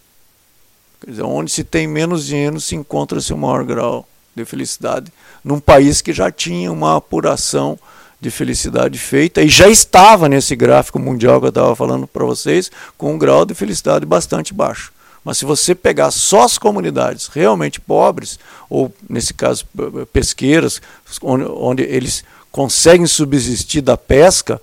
Quer 1.02 1.12
dizer, 1.12 1.24
onde 1.24 1.52
se 1.52 1.64
tem 1.64 1.86
menos 1.86 2.26
dinheiro 2.26 2.60
se 2.60 2.76
encontra-se 2.76 3.32
o 3.32 3.38
maior 3.38 3.64
grau 3.64 4.08
de 4.38 4.46
felicidade 4.46 5.12
num 5.44 5.60
país 5.60 6.02
que 6.02 6.14
já 6.14 6.32
tinha 6.32 6.72
uma 6.72 6.98
apuração 6.98 7.78
de 8.20 8.32
felicidade 8.32 8.98
feita 8.98 9.42
e 9.42 9.48
já 9.48 9.68
estava 9.68 10.28
nesse 10.28 10.56
gráfico 10.56 10.98
mundial 10.98 11.40
que 11.40 11.48
eu 11.48 11.50
estava 11.50 11.76
falando 11.76 12.08
para 12.08 12.26
vocês 12.26 12.72
com 12.98 13.14
um 13.14 13.18
grau 13.18 13.46
de 13.46 13.54
felicidade 13.54 14.06
bastante 14.06 14.54
baixo. 14.54 14.92
Mas 15.24 15.38
se 15.38 15.46
você 15.46 15.76
pegar 15.76 16.10
só 16.12 16.44
as 16.44 16.58
comunidades 16.58 17.28
realmente 17.28 17.82
pobres, 17.82 18.40
ou 18.70 18.94
nesse 19.10 19.34
caso 19.34 19.66
pesqueiras, 20.14 20.82
onde, 21.22 21.44
onde 21.44 21.84
eles 21.84 22.24
conseguem 22.50 23.06
subsistir 23.06 23.82
da 23.82 23.98
pesca, 23.98 24.60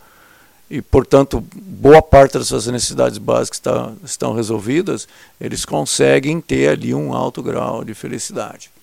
e 0.71 0.81
portanto 0.81 1.45
boa 1.55 2.01
parte 2.01 2.39
das 2.39 2.49
suas 2.49 2.67
necessidades 2.67 3.19
básicas 3.19 3.59
está, 3.59 3.93
estão 4.03 4.33
resolvidas, 4.33 5.07
eles 5.41 5.65
conseguem 5.65 6.41
ter 6.41 6.71
ali 6.71 6.95
um 6.95 7.13
alto 7.13 7.43
grau 7.43 7.85
de 7.85 7.95
felicidade. 7.95 8.74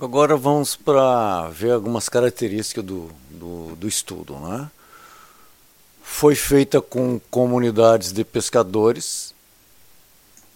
Agora 0.00 0.36
vamos 0.36 0.76
para 0.76 1.48
ver 1.48 1.72
algumas 1.72 2.08
características 2.08 2.84
do, 2.84 3.10
do, 3.30 3.74
do 3.74 3.88
estudo. 3.88 4.38
Né? 4.38 4.70
Foi 6.00 6.36
feita 6.36 6.80
com 6.80 7.20
comunidades 7.28 8.12
de 8.12 8.22
pescadores 8.24 9.34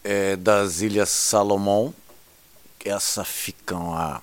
é, 0.04 0.36
das 0.36 0.80
Ilhas 0.80 1.08
Salomão, 1.08 1.92
que 2.78 2.88
essa 2.88 3.24
ficam 3.24 3.92
a 3.92 4.22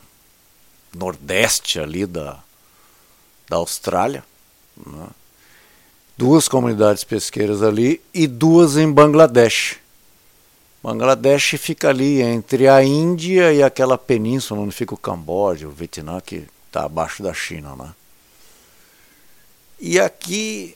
nordeste 0.95 1.81
ali 1.81 2.05
da, 2.05 2.39
da 3.49 3.57
Austrália. 3.57 4.23
Né? 4.77 5.07
Duas 6.17 6.47
comunidades 6.47 7.03
pesqueiras 7.03 7.61
ali 7.61 8.01
e 8.13 8.25
duas 8.25 8.77
em 8.77 8.89
Bangladesh 8.89 9.78
Bangladesh 10.81 11.55
fica 11.57 11.89
ali 11.89 12.21
entre 12.21 12.67
a 12.67 12.83
Índia 12.83 13.51
e 13.51 13.61
aquela 13.61 13.97
península 13.97 14.61
onde 14.61 14.73
fica 14.73 14.93
o 14.93 14.97
Camboja, 14.97 15.67
o 15.67 15.71
Vietnã, 15.71 16.21
que 16.21 16.47
está 16.67 16.85
abaixo 16.85 17.21
da 17.21 17.33
China. 17.33 17.75
Né? 17.75 17.93
E 19.79 19.99
aqui, 19.99 20.75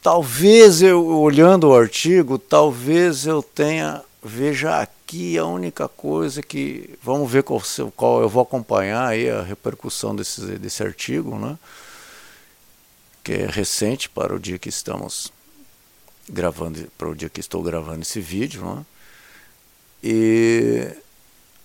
talvez 0.00 0.82
eu, 0.82 1.04
olhando 1.04 1.68
o 1.68 1.74
artigo, 1.74 2.38
talvez 2.38 3.26
eu 3.26 3.42
tenha, 3.42 4.02
veja 4.22 4.80
aqui 4.80 5.36
a 5.36 5.44
única 5.44 5.88
coisa 5.88 6.40
que, 6.40 6.96
vamos 7.02 7.30
ver 7.30 7.42
qual, 7.42 7.60
qual 7.96 8.20
eu 8.22 8.28
vou 8.28 8.42
acompanhar 8.42 9.08
aí 9.08 9.28
a 9.28 9.42
repercussão 9.42 10.14
desse, 10.14 10.40
desse 10.58 10.82
artigo, 10.82 11.36
né? 11.36 11.58
que 13.24 13.32
é 13.32 13.46
recente 13.46 14.08
para 14.08 14.34
o 14.34 14.38
dia 14.38 14.58
que 14.58 14.68
estamos 14.68 15.32
gravando, 16.28 16.88
para 16.96 17.08
o 17.08 17.14
dia 17.14 17.28
que 17.28 17.40
estou 17.40 17.62
gravando 17.62 18.02
esse 18.02 18.20
vídeo, 18.20 18.64
né? 18.64 18.86
E 20.02 20.88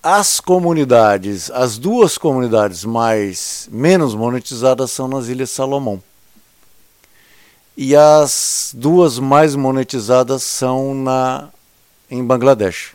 as 0.01 0.39
comunidades, 0.39 1.49
as 1.51 1.77
duas 1.77 2.17
comunidades 2.17 2.83
mais 2.83 3.69
menos 3.71 4.13
monetizadas 4.15 4.91
são 4.91 5.07
nas 5.07 5.27
Ilhas 5.27 5.51
Salomão. 5.51 6.01
E 7.75 7.95
as 7.95 8.71
duas 8.75 9.17
mais 9.17 9.55
monetizadas 9.55 10.43
são 10.43 10.93
na 10.93 11.49
em 12.09 12.23
Bangladesh. 12.23 12.93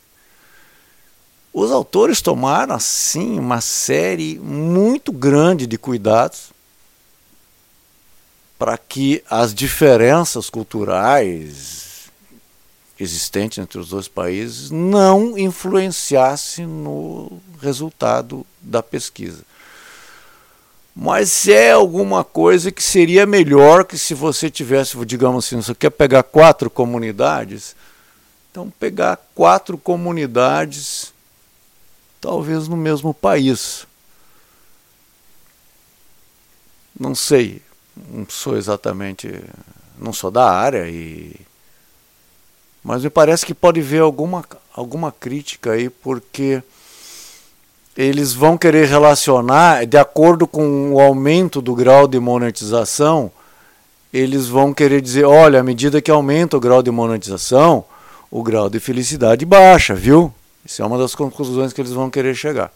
Os 1.53 1.73
autores 1.73 2.21
tomaram 2.21 2.75
assim 2.75 3.39
uma 3.39 3.61
série 3.61 4.39
muito 4.39 5.11
grande 5.11 5.67
de 5.67 5.77
cuidados 5.77 6.53
para 8.59 8.77
que 8.77 9.25
as 9.31 9.55
diferenças 9.55 10.51
culturais, 10.51 11.98
existente 12.99 13.61
entre 13.61 13.79
os 13.79 13.89
dois 13.91 14.09
países 14.09 14.71
não 14.71 15.39
influenciasse 15.39 16.67
no 16.67 17.41
resultado 17.61 18.45
da 18.61 18.83
pesquisa. 18.83 19.43
Mas 20.95 21.47
é 21.47 21.71
alguma 21.71 22.25
coisa 22.25 22.73
que 22.73 22.83
seria 22.83 23.25
melhor 23.25 23.85
que 23.85 23.97
se 23.97 24.15
você 24.15 24.51
tivesse, 24.51 24.97
digamos 25.07 25.47
assim, 25.47 25.63
você 25.63 25.75
quer 25.75 25.91
pegar 25.91 26.25
quatro 26.25 26.69
comunidades, 26.69 27.77
então 28.51 28.69
pegar 28.69 29.17
quatro 29.33 29.79
comunidades, 29.79 31.15
talvez 32.21 32.67
no 32.67 32.77
mesmo 32.77 33.15
país. 33.15 33.87
Não 36.99 37.15
sei, 37.15 37.63
não 38.11 38.27
sou 38.29 38.57
exatamente, 38.57 39.33
não 39.97 40.13
sou 40.13 40.33
da 40.33 40.51
área 40.51 40.89
e 40.89 41.48
mas 42.89 43.03
me 43.05 43.11
parece 43.11 43.45
que 43.45 43.53
pode 43.53 43.83
ver 43.83 44.01
alguma, 44.01 44.43
alguma 44.75 45.13
crítica 45.13 45.73
aí, 45.73 45.91
porque 45.91 46.63
eles 47.95 48.33
vão 48.33 48.57
querer 48.57 48.89
relacionar, 48.89 49.85
de 49.85 49.99
acordo 49.99 50.47
com 50.47 50.95
o 50.95 50.99
aumento 50.99 51.61
do 51.61 51.75
grau 51.75 52.09
de 52.09 52.19
monetização, 52.19 53.31
eles 54.11 54.47
vão 54.47 54.73
querer 54.73 55.03
dizer, 55.03 55.27
olha, 55.27 55.61
à 55.61 55.63
medida 55.63 56.01
que 56.01 56.11
aumenta 56.11 56.57
o 56.57 56.61
grau 56.61 56.83
de 56.83 56.91
monetização, 56.91 57.85
o 58.31 58.43
grau 58.43 58.71
de 58.71 58.81
felicidade 58.81 59.45
baixa, 59.45 59.95
viu? 59.95 60.33
Isso 60.65 60.81
é 60.81 60.87
uma 60.87 60.97
das 60.97 61.15
conclusões 61.15 61.75
que 61.75 61.83
eles 61.83 61.93
vão 61.93 62.09
querer 62.09 62.35
chegar. 62.35 62.73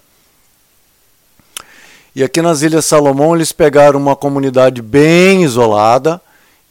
E 2.15 2.23
aqui 2.23 2.43
nas 2.43 2.61
Ilhas 2.61 2.85
Salomão 2.85 3.35
eles 3.35 3.51
pegaram 3.51 3.99
uma 3.99 4.15
comunidade 4.15 4.83
bem 4.83 5.43
isolada 5.43 6.21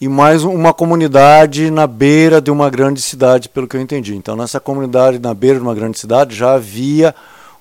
e 0.01 0.09
mais 0.09 0.43
uma 0.43 0.73
comunidade 0.73 1.69
na 1.69 1.85
beira 1.85 2.41
de 2.41 2.49
uma 2.49 2.71
grande 2.71 2.99
cidade, 2.99 3.47
pelo 3.47 3.67
que 3.67 3.77
eu 3.77 3.81
entendi. 3.81 4.15
Então 4.15 4.35
nessa 4.35 4.59
comunidade 4.59 5.19
na 5.19 5.31
beira 5.31 5.59
de 5.59 5.61
uma 5.61 5.75
grande 5.75 5.99
cidade 5.99 6.35
já 6.35 6.53
havia 6.53 7.13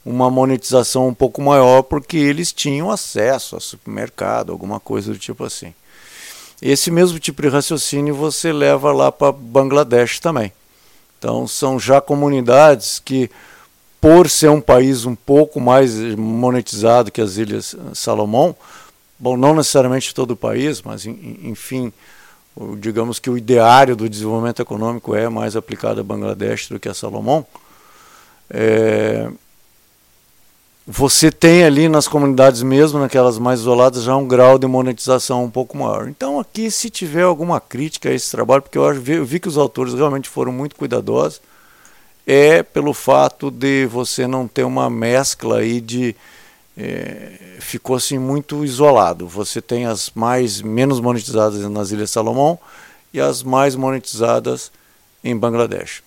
uma 0.07 0.31
monetização 0.31 1.07
um 1.07 1.13
pouco 1.13 1.43
maior 1.43 1.83
porque 1.83 2.17
eles 2.17 2.51
tinham 2.51 2.91
acesso 2.91 3.57
a 3.57 3.61
supermercado, 3.61 4.53
alguma 4.53 4.81
coisa 4.81 5.13
do 5.13 5.19
tipo 5.19 5.45
assim. 5.45 5.75
Esse 6.63 6.91
mesmo 6.91 7.19
tipo 7.19 7.43
de 7.43 7.49
raciocínio 7.49 8.15
você 8.15 8.55
leva 8.55 8.91
lá 8.91 9.13
para 9.13 9.33
Bangladesh 9.33 10.19
também. 10.19 10.51
Então 11.19 11.47
são 11.47 11.79
já 11.79 12.01
comunidades 12.01 12.99
que 13.05 13.31
por 14.01 14.31
ser 14.31 14.49
um 14.49 14.63
país 14.63 15.05
um 15.05 15.15
pouco 15.15 15.61
mais 15.61 15.95
monetizado 16.17 17.13
que 17.13 17.21
as 17.21 17.37
Ilhas 17.37 17.77
Salomão, 17.93 18.57
bom, 19.19 19.37
não 19.37 19.55
necessariamente 19.55 20.15
todo 20.15 20.31
o 20.31 20.37
país, 20.37 20.81
mas 20.81 21.05
enfim, 21.05 21.93
digamos 22.79 23.19
que 23.19 23.31
o 23.31 23.39
ideário 23.39 23.97
do 23.97 24.09
desenvolvimento 24.09 24.61
econômico 24.61 25.15
é 25.15 25.29
mais 25.29 25.57
aplicado 25.57 26.01
a 26.01 26.05
Bangladesh 26.05 26.69
do 26.69 26.81
que 26.81 26.89
a 26.89 26.95
Salomão. 26.95 27.47
É, 28.49 29.31
você 30.87 31.31
tem 31.31 31.63
ali 31.63 31.89
nas 31.89 32.09
comunidades 32.09 32.63
mesmo, 32.63 32.99
naquelas 32.99 33.39
mais 33.39 33.61
isoladas, 33.61 34.03
já 34.03 34.17
um 34.17 34.27
grau 34.27 34.59
de 34.59 34.67
monetização 34.67 35.45
um 35.45 35.51
pouco 35.51 35.77
maior. 35.77 36.09
Então 36.09 36.41
aqui, 36.41 36.71
se 36.71 36.91
tiver 36.91 37.23
alguma 37.23 37.61
crítica 37.61 38.09
a 38.09 38.13
esse 38.13 38.31
trabalho, 38.31 38.63
porque 38.63 38.77
eu, 38.77 38.85
eu 38.85 39.25
vi 39.25 39.39
que 39.39 39.49
os 39.49 39.57
autores 39.57 39.95
realmente 39.95 40.29
foram 40.29 40.51
muito 40.51 40.75
cuidadosos, 40.75 41.41
é 42.27 42.63
pelo 42.63 42.93
fato 42.93 43.51
de 43.51 43.87
você 43.87 44.27
não 44.27 44.49
ter 44.49 44.65
uma 44.65 44.91
mescla 44.91 45.59
aí 45.59 45.81
de 45.81 46.17
é, 46.81 47.59
ficou 47.61 47.97
assim 47.97 48.19
muito 48.19 48.65
isolado. 48.65 49.29
Você 49.29 49.61
tem 49.61 49.85
as 49.85 50.11
mais 50.15 50.63
menos 50.63 50.99
monetizadas 50.99 51.61
nas 51.69 51.91
Ilhas 51.91 52.11
Salomão 52.11 52.59
e 53.13 53.21
as 53.21 53.43
mais 53.43 53.77
monetizadas 53.77 54.73
em 55.23 55.37
Bangladesh. 55.37 56.03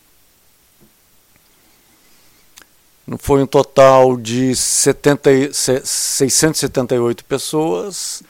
Foi 3.19 3.43
um 3.43 3.45
total 3.45 4.17
de 4.17 4.55
70, 4.55 5.53
678 5.53 7.23
pessoas 7.25 8.23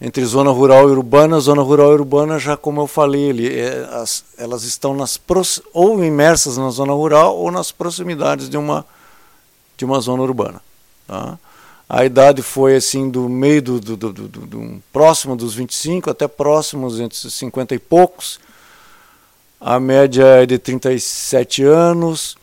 entre 0.00 0.24
zona 0.24 0.50
rural 0.50 0.88
e 0.88 0.92
urbana. 0.92 1.40
Zona 1.40 1.62
rural 1.62 1.92
e 1.92 1.94
urbana, 1.94 2.38
já 2.38 2.56
como 2.56 2.82
eu 2.82 2.86
falei, 2.86 3.58
é, 3.58 3.88
as, 3.90 4.24
elas 4.36 4.62
estão 4.62 4.94
nas 4.94 5.18
ou 5.72 6.04
imersas 6.04 6.56
na 6.58 6.70
zona 6.70 6.92
rural 6.92 7.36
ou 7.36 7.50
nas 7.50 7.72
proximidades 7.72 8.48
de 8.48 8.56
uma, 8.56 8.86
de 9.76 9.84
uma 9.84 9.98
zona 9.98 10.22
urbana. 10.22 10.60
Tá? 11.06 11.38
A 11.88 12.04
idade 12.04 12.42
foi 12.42 12.76
assim 12.76 13.08
do 13.08 13.28
meio 13.28 13.62
do, 13.62 13.80
do, 13.80 13.96
do, 13.96 14.12
do, 14.12 14.28
do 14.28 14.82
próximo 14.92 15.34
dos 15.34 15.54
25 15.54 16.10
até 16.10 16.28
próximos 16.28 17.00
entre 17.00 17.16
50 17.16 17.74
e 17.74 17.78
poucos. 17.78 18.38
A 19.58 19.80
média 19.80 20.24
é 20.24 20.46
de 20.46 20.58
37 20.58 21.62
anos. 21.62 22.36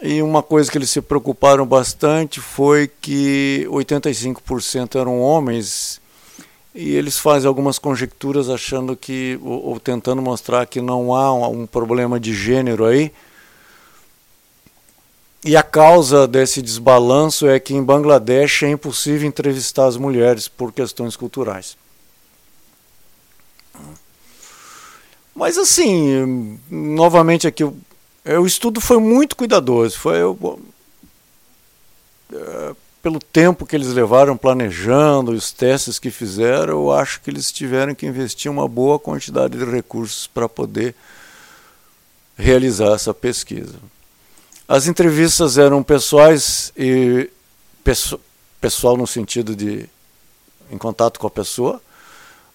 E 0.00 0.22
uma 0.22 0.42
coisa 0.42 0.70
que 0.70 0.78
eles 0.78 0.90
se 0.90 1.00
preocuparam 1.00 1.66
bastante 1.66 2.40
foi 2.40 2.88
que 3.00 3.66
85% 3.70 5.00
eram 5.00 5.20
homens 5.20 6.00
e 6.74 6.94
eles 6.96 7.18
fazem 7.18 7.46
algumas 7.46 7.78
conjecturas 7.78 8.48
achando 8.48 8.96
que, 8.96 9.38
ou, 9.42 9.66
ou, 9.66 9.80
tentando 9.80 10.20
mostrar 10.20 10.66
que 10.66 10.80
não 10.80 11.14
há 11.14 11.32
um, 11.32 11.62
um 11.62 11.66
problema 11.66 12.18
de 12.18 12.34
gênero 12.34 12.84
aí. 12.84 13.12
E 15.44 15.58
a 15.58 15.62
causa 15.62 16.26
desse 16.26 16.62
desbalanço 16.62 17.46
é 17.46 17.60
que 17.60 17.74
em 17.74 17.84
Bangladesh 17.84 18.62
é 18.62 18.70
impossível 18.70 19.28
entrevistar 19.28 19.84
as 19.84 19.98
mulheres 19.98 20.48
por 20.48 20.72
questões 20.72 21.16
culturais. 21.16 21.76
Mas 25.34 25.58
assim, 25.58 26.58
novamente 26.70 27.46
aqui, 27.46 27.62
o, 27.62 28.46
estudo 28.46 28.80
foi 28.80 28.98
muito 28.98 29.36
cuidadoso. 29.36 29.98
Foi, 29.98 30.16
eu, 30.16 30.58
é, 32.32 32.74
pelo 33.02 33.18
tempo 33.18 33.66
que 33.66 33.76
eles 33.76 33.88
levaram 33.88 34.38
planejando, 34.38 35.32
os 35.32 35.52
testes 35.52 35.98
que 35.98 36.10
fizeram, 36.10 36.72
eu 36.72 36.90
acho 36.90 37.20
que 37.20 37.28
eles 37.28 37.52
tiveram 37.52 37.94
que 37.94 38.06
investir 38.06 38.50
uma 38.50 38.66
boa 38.66 38.98
quantidade 38.98 39.58
de 39.58 39.64
recursos 39.66 40.26
para 40.26 40.48
poder 40.48 40.94
realizar 42.34 42.94
essa 42.94 43.12
pesquisa. 43.12 43.74
As 44.66 44.86
entrevistas 44.86 45.58
eram 45.58 45.82
pessoais 45.82 46.72
e 46.76 47.30
pessoal 48.60 48.96
no 48.96 49.06
sentido 49.06 49.54
de 49.54 49.88
em 50.70 50.78
contato 50.78 51.20
com 51.20 51.26
a 51.26 51.30
pessoa, 51.30 51.80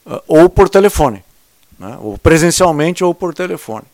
ah, 0.05 0.21
ou 0.27 0.49
por 0.49 0.67
telefone, 0.67 1.23
né? 1.77 1.97
ou 2.01 2.17
presencialmente 2.17 3.03
ou 3.03 3.13
por 3.13 3.33
telefone. 3.33 3.85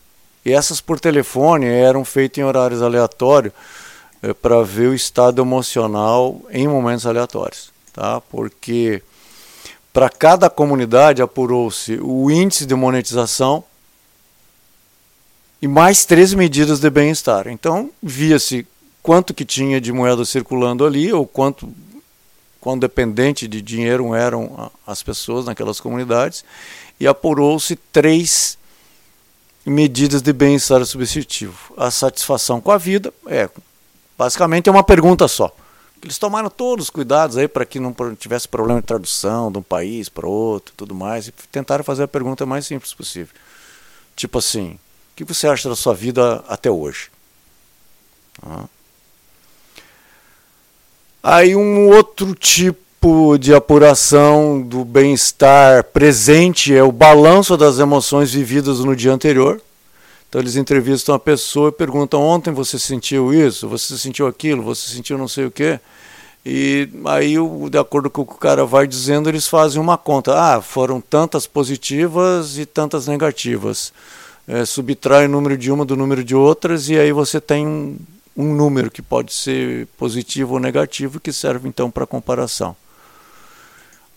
E 0.44 0.52
essas 0.52 0.80
por 0.80 0.98
telefone 0.98 1.66
eram 1.66 2.04
feitas 2.04 2.38
em 2.38 2.44
horários 2.44 2.80
aleatórios 2.80 3.52
é, 4.22 4.32
para 4.32 4.62
ver 4.62 4.88
o 4.88 4.94
estado 4.94 5.42
emocional 5.42 6.40
em 6.50 6.66
momentos 6.66 7.06
aleatórios, 7.06 7.70
tá? 7.92 8.20
Porque 8.20 9.02
para 9.92 10.08
cada 10.08 10.48
comunidade 10.48 11.20
apurou-se 11.20 11.98
o 12.00 12.30
índice 12.30 12.64
de 12.64 12.74
monetização 12.74 13.64
e 15.60 15.68
mais 15.68 16.04
três 16.04 16.34
medidas 16.34 16.80
de 16.80 16.90
bem-estar. 16.90 17.48
Então 17.48 17.90
via-se 18.02 18.66
quanto 19.02 19.34
que 19.34 19.44
tinha 19.44 19.80
de 19.80 19.92
moeda 19.92 20.24
circulando 20.24 20.84
ali 20.84 21.12
ou 21.12 21.26
quanto 21.26 21.72
quão 22.60 22.78
dependente 22.78 23.46
de 23.46 23.62
dinheiro 23.62 24.14
eram 24.14 24.70
as 24.86 25.02
pessoas 25.02 25.46
naquelas 25.46 25.80
comunidades 25.80 26.44
e 26.98 27.06
apurou-se 27.06 27.76
três 27.92 28.58
medidas 29.64 30.22
de 30.22 30.32
bem-estar 30.32 30.84
substitutivo. 30.84 31.74
A 31.76 31.90
satisfação 31.90 32.60
com 32.60 32.70
a 32.70 32.78
vida, 32.78 33.12
é, 33.26 33.48
Basicamente 34.16 34.68
é 34.68 34.72
uma 34.72 34.82
pergunta 34.82 35.28
só. 35.28 35.54
Eles 36.02 36.18
tomaram 36.18 36.48
todos 36.48 36.86
os 36.86 36.90
cuidados 36.90 37.36
aí 37.36 37.48
para 37.48 37.66
que 37.66 37.80
não 37.80 37.94
tivesse 38.18 38.46
problema 38.46 38.80
de 38.80 38.86
tradução 38.86 39.50
de 39.50 39.58
um 39.58 39.62
país 39.62 40.08
para 40.08 40.26
outro 40.26 40.72
tudo 40.76 40.94
mais. 40.94 41.28
E 41.28 41.32
tentaram 41.50 41.84
fazer 41.84 42.04
a 42.04 42.08
pergunta 42.08 42.46
mais 42.46 42.66
simples 42.66 42.94
possível. 42.94 43.34
Tipo 44.14 44.38
assim, 44.38 44.78
que 45.16 45.24
você 45.24 45.48
acha 45.48 45.68
da 45.68 45.74
sua 45.74 45.94
vida 45.94 46.44
até 46.46 46.70
hoje? 46.70 47.10
Aí 51.22 51.56
um 51.56 51.88
outro 51.88 52.34
tipo 52.34 53.38
de 53.38 53.54
apuração 53.54 54.60
do 54.60 54.84
bem-estar 54.84 55.84
presente 55.84 56.76
é 56.76 56.82
o 56.82 56.92
balanço 56.92 57.56
das 57.56 57.78
emoções 57.78 58.32
vividas 58.32 58.80
no 58.80 58.94
dia 58.94 59.12
anterior. 59.12 59.60
Então 60.28 60.40
eles 60.40 60.56
entrevistam 60.56 61.14
a 61.14 61.18
pessoa 61.18 61.70
e 61.70 61.72
perguntam: 61.72 62.20
ontem 62.20 62.52
você 62.52 62.78
sentiu 62.78 63.32
isso, 63.32 63.68
você 63.68 63.96
sentiu 63.96 64.26
aquilo, 64.26 64.62
você 64.62 64.92
sentiu 64.92 65.16
não 65.16 65.28
sei 65.28 65.46
o 65.46 65.50
quê. 65.50 65.80
E 66.44 66.88
aí, 67.06 67.34
de 67.70 67.78
acordo 67.78 68.08
com 68.08 68.22
o 68.22 68.26
que 68.26 68.34
o 68.34 68.38
cara 68.38 68.64
vai 68.64 68.86
dizendo, 68.86 69.28
eles 69.28 69.48
fazem 69.48 69.80
uma 69.80 69.98
conta. 69.98 70.32
Ah, 70.32 70.60
foram 70.60 71.00
tantas 71.00 71.44
positivas 71.44 72.56
e 72.56 72.64
tantas 72.64 73.08
negativas. 73.08 73.92
É, 74.48 74.64
subtrai 74.64 75.26
o 75.26 75.28
número 75.28 75.56
de 75.56 75.72
uma 75.72 75.84
do 75.84 75.96
número 75.96 76.22
de 76.22 76.34
outras 76.34 76.88
e 76.88 76.98
aí 76.98 77.10
você 77.10 77.40
tem 77.40 77.66
um, 78.36 78.54
número 78.54 78.90
que 78.90 79.02
pode 79.02 79.32
ser 79.32 79.88
positivo 79.98 80.54
ou 80.54 80.60
negativo 80.60 81.18
que 81.18 81.32
serve 81.32 81.68
então 81.68 81.90
para 81.90 82.06
comparação. 82.06 82.76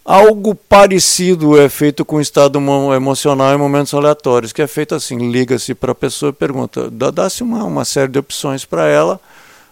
Algo 0.06 0.56
parecido 0.56 1.60
é 1.60 1.68
feito 1.68 2.06
com 2.06 2.18
o 2.18 2.22
estado 2.22 2.60
emocional 2.96 3.54
em 3.54 3.58
momentos 3.58 3.94
aleatórios, 3.94 4.54
que 4.54 4.62
é 4.62 4.68
feito 4.68 4.96
assim, 4.96 5.32
liga-se 5.32 5.76
para 5.76 5.92
a 5.92 5.96
pessoa 5.96 6.30
e 6.30 6.34
pergunta, 6.34 6.89
dá-se 6.89 7.44
uma, 7.44 7.63
uma 7.63 7.86
série 7.86 8.12
de 8.12 8.20
opções 8.20 8.65
para 8.65 8.88
ela, 8.88 9.20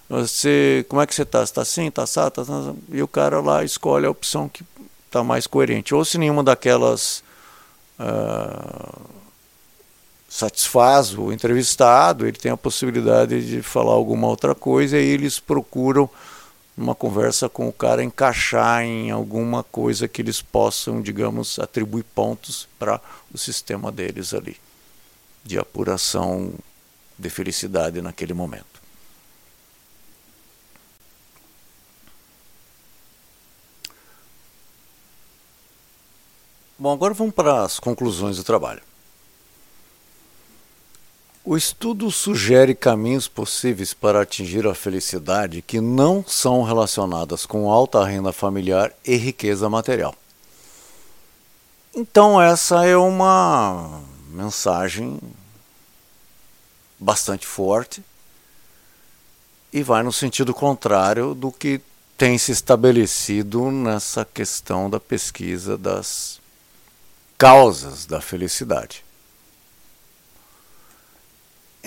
você, 0.10 0.86
como 0.88 1.02
é 1.02 1.08
que 1.08 1.14
você 1.14 1.24
está? 1.24 1.44
Está 1.44 1.62
assim, 1.62 1.88
está 1.88 2.04
assado? 2.04 2.46
Tá, 2.46 2.74
e 2.90 3.02
o 3.02 3.08
cara 3.08 3.42
lá 3.42 3.64
escolhe 3.64 4.06
a 4.06 4.10
opção 4.10 4.48
que 4.48 4.64
está 5.06 5.22
mais 5.24 5.46
coerente. 5.46 5.94
Ou 5.94 6.06
se 6.06 6.18
nenhuma 6.18 6.44
daquelas 6.44 7.24
uh, 8.00 9.02
satisfaz 10.38 11.18
o 11.18 11.32
entrevistado, 11.32 12.28
ele 12.28 12.38
tem 12.38 12.52
a 12.52 12.58
possibilidade 12.58 13.44
de 13.44 13.64
falar 13.64 13.94
alguma 13.94 14.28
outra 14.28 14.54
coisa 14.54 14.96
e 15.00 15.04
eles 15.04 15.40
procuram 15.40 16.08
numa 16.76 16.94
conversa 16.94 17.50
com 17.50 17.68
o 17.68 17.74
cara 17.74 18.04
encaixar 18.04 18.84
em 18.84 19.10
alguma 19.10 19.64
coisa 19.64 20.08
que 20.08 20.22
eles 20.22 20.40
possam, 20.40 21.02
digamos, 21.02 21.58
atribuir 21.58 22.04
pontos 22.04 22.68
para 22.78 23.02
o 23.34 23.38
sistema 23.38 23.92
deles 23.92 24.32
ali, 24.32 24.56
de 25.44 25.58
apuração 25.58 26.54
de 27.18 27.32
felicidade 27.32 28.00
naquele 28.00 28.36
momento. 28.36 28.78
Bom, 36.78 36.94
agora 36.94 37.16
vamos 37.16 37.34
para 37.34 37.64
as 37.64 37.80
conclusões 37.80 38.38
do 38.38 38.44
trabalho. 38.44 38.84
O 41.50 41.56
estudo 41.56 42.12
sugere 42.12 42.76
caminhos 42.76 43.30
possíveis 43.30 43.94
para 43.94 44.22
atingir 44.22 44.68
a 44.68 44.76
felicidade 44.76 45.62
que 45.62 45.80
não 45.80 46.22
são 46.28 46.62
relacionadas 46.62 47.46
com 47.46 47.72
alta 47.72 48.04
renda 48.04 48.34
familiar 48.34 48.92
e 49.06 49.16
riqueza 49.16 49.70
material. 49.70 50.14
Então, 51.96 52.42
essa 52.42 52.86
é 52.86 52.98
uma 52.98 54.02
mensagem 54.30 55.22
bastante 57.00 57.48
forte 57.48 58.04
e 59.72 59.82
vai 59.82 60.04
no 60.04 60.12
sentido 60.12 60.54
contrário 60.54 61.34
do 61.34 61.50
que 61.50 61.80
tem 62.18 62.38
se 62.38 62.52
estabelecido 62.52 63.72
nessa 63.72 64.26
questão 64.26 64.90
da 64.90 65.00
pesquisa 65.00 65.78
das 65.78 66.42
causas 67.38 68.06
da 68.06 68.20
felicidade. 68.20 69.07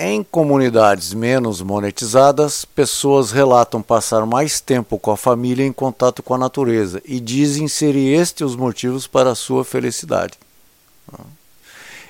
Em 0.03 0.23
comunidades 0.25 1.13
menos 1.13 1.61
monetizadas, 1.61 2.65
pessoas 2.65 3.33
relatam 3.33 3.83
passar 3.83 4.25
mais 4.25 4.59
tempo 4.59 4.99
com 4.99 5.11
a 5.11 5.17
família 5.17 5.63
em 5.63 5.75
contato 5.75 6.23
com 6.23 6.33
a 6.33 6.39
natureza 6.39 7.03
e 7.05 7.21
dizem 7.21 7.69
ser 7.69 7.95
estes 7.95 8.41
os 8.41 8.57
motivos 8.57 9.07
para 9.07 9.33
a 9.33 9.35
sua 9.35 9.63
felicidade. 9.63 10.39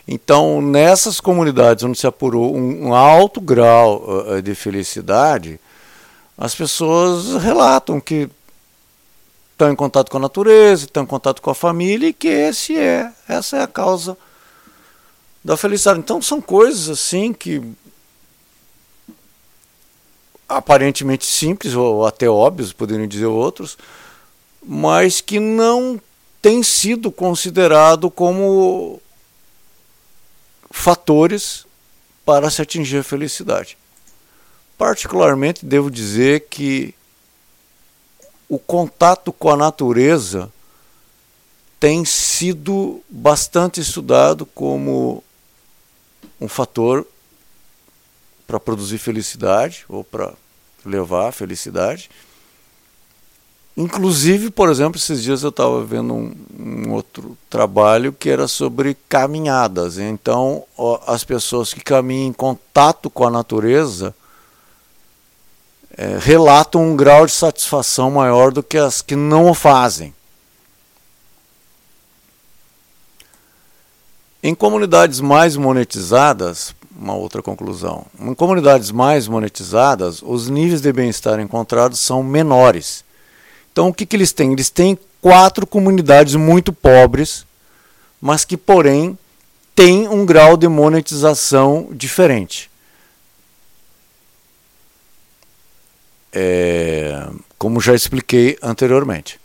Então, 0.07 0.63
nessas 0.63 1.19
comunidades 1.19 1.83
onde 1.83 1.99
se 1.99 2.07
apurou 2.07 2.57
um 2.57 2.95
alto 2.95 3.41
grau 3.41 4.05
uh, 4.05 4.41
de 4.41 4.55
felicidade, 4.55 5.59
as 6.39 6.55
pessoas 6.55 7.43
relatam 7.43 8.01
que 8.01 8.31
estão 9.51 9.69
em 9.69 9.75
contato 9.75 10.13
com 10.13 10.19
a 10.19 10.21
natureza, 10.21 10.85
estão 10.85 11.03
em 11.03 11.07
contato 11.07 11.43
com 11.43 11.51
a 11.51 11.57
família 11.57 12.11
e 12.11 12.13
que 12.13 12.29
esse 12.29 12.79
é, 12.79 13.11
essa 13.27 13.57
é 13.57 13.63
a 13.65 13.67
causa 13.67 14.17
da 15.45 15.57
felicidade. 15.57 15.99
Então 15.99 16.21
são 16.21 16.41
coisas 16.41 16.89
assim 16.89 17.33
que 17.33 17.63
aparentemente 20.51 21.25
simples 21.25 21.75
ou 21.75 22.05
até 22.05 22.29
óbvios, 22.29 22.73
poderiam 22.73 23.07
dizer 23.07 23.27
outros, 23.27 23.79
mas 24.61 25.21
que 25.21 25.39
não 25.39 26.01
tem 26.43 26.61
sido 26.63 27.13
considerado 27.13 28.11
como 28.11 29.01
fatores 30.71 31.65
para 32.25 32.51
se 32.51 32.61
atingir 32.61 32.99
a 32.99 33.05
felicidade. 33.05 33.79
Particularmente 34.77 35.65
devo 35.65 35.91
dizer 35.91 36.49
que 36.51 36.95
o 38.49 38.59
contato 38.59 39.33
com 39.33 39.51
a 39.51 39.57
natureza 39.57 40.53
tem 41.79 42.05
sido 42.05 43.01
bastante 43.09 43.81
estudado 43.81 44.45
como 44.45 45.23
um 46.41 46.49
fator 46.49 47.07
para 48.47 48.59
produzir 48.59 48.99
felicidade 48.99 49.85
ou 49.89 50.03
para 50.03 50.35
levar 50.85 51.29
a 51.29 51.33
felicidade. 51.33 52.11
Inclusive, 53.77 54.51
por 54.51 54.69
exemplo, 54.69 54.99
esses 54.99 55.23
dias 55.23 55.43
eu 55.43 55.49
estava 55.49 55.83
vendo 55.85 56.13
um, 56.13 56.35
um, 56.59 56.93
outro 56.93 57.37
trabalho 57.49 58.13
que 58.13 58.29
era 58.29 58.47
sobre 58.49 58.97
caminhadas. 59.09 59.97
Então, 59.97 60.65
ó, 60.77 61.01
as 61.07 61.25
pessoas 61.25 61.73
que 61.73 61.81
caminham 61.81 62.29
em 62.29 62.33
contato 62.33 63.09
com 63.09 63.25
a 63.25 63.31
natureza 63.31 64.15
é, 65.97 66.19
relatam 66.19 66.83
um 66.83 66.97
grau 66.97 67.27
de 67.27 67.33
satisfação 67.33 68.11
maior 68.11 68.53
do 68.53 68.63
que 68.63 68.77
as 68.77 69.01
que 69.01 69.17
não 69.17 69.49
o 69.49 69.55
fazem. 69.55 70.15
Em 74.43 74.55
comunidades 74.55 75.21
mais 75.21 75.57
monetizadas, 75.57 76.75
uma 77.01 77.15
outra 77.15 77.43
conclusão, 77.43 78.05
em 78.21 78.35
comunidades 78.35 78.91
mais 78.91 79.27
monetizadas, 79.27 80.21
os 80.23 80.51
níveis 80.51 80.83
de 80.83 80.93
bem-estar 80.93 81.41
encontrados 81.41 81.99
são 81.99 82.23
menores. 82.23 83.03
Então, 83.73 83.89
o 83.89 83.95
que, 83.95 84.05
que 84.05 84.15
eles 84.15 84.33
têm? 84.33 84.53
Eles 84.53 84.69
têm 84.69 84.99
quatro 85.21 85.67
comunidades 85.67 86.35
muito 86.35 86.75
pobres, 86.75 87.47
mas 88.21 88.45
que, 88.45 88.55
porém, 88.55 89.19
têm 89.75 90.07
um 90.09 90.27
grau 90.27 90.59
de 90.59 90.69
monetização 90.69 91.89
diferente. 91.91 92.71
É, 96.31 97.29
como 97.57 97.81
já 97.81 97.95
expliquei 97.95 98.59
anteriormente. 98.63 99.41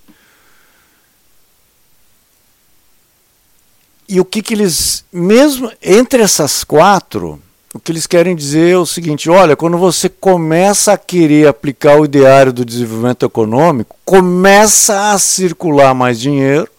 E 4.08 4.20
o 4.20 4.26
que, 4.26 4.44
que 4.44 4.54
eles, 4.54 5.04
mesmo 5.12 5.72
entre 5.82 6.22
essas 6.22 6.63
quatro, 6.63 7.41
o 7.75 7.79
que 7.79 7.91
eles 7.91 8.07
querem 8.07 8.33
dizer 8.33 8.71
é 8.71 8.77
o 8.77 8.85
seguinte: 8.85 9.29
olha, 9.29 9.53
quando 9.53 9.77
você 9.77 10.07
começa 10.07 10.93
a 10.93 10.97
querer 10.97 11.45
aplicar 11.45 11.99
o 11.99 12.05
ideário 12.05 12.53
do 12.53 12.63
desenvolvimento 12.63 13.25
econômico, 13.25 13.97
começa 14.05 15.11
a 15.11 15.19
circular 15.19 15.93
mais 15.93 16.17
dinheiro. 16.17 16.69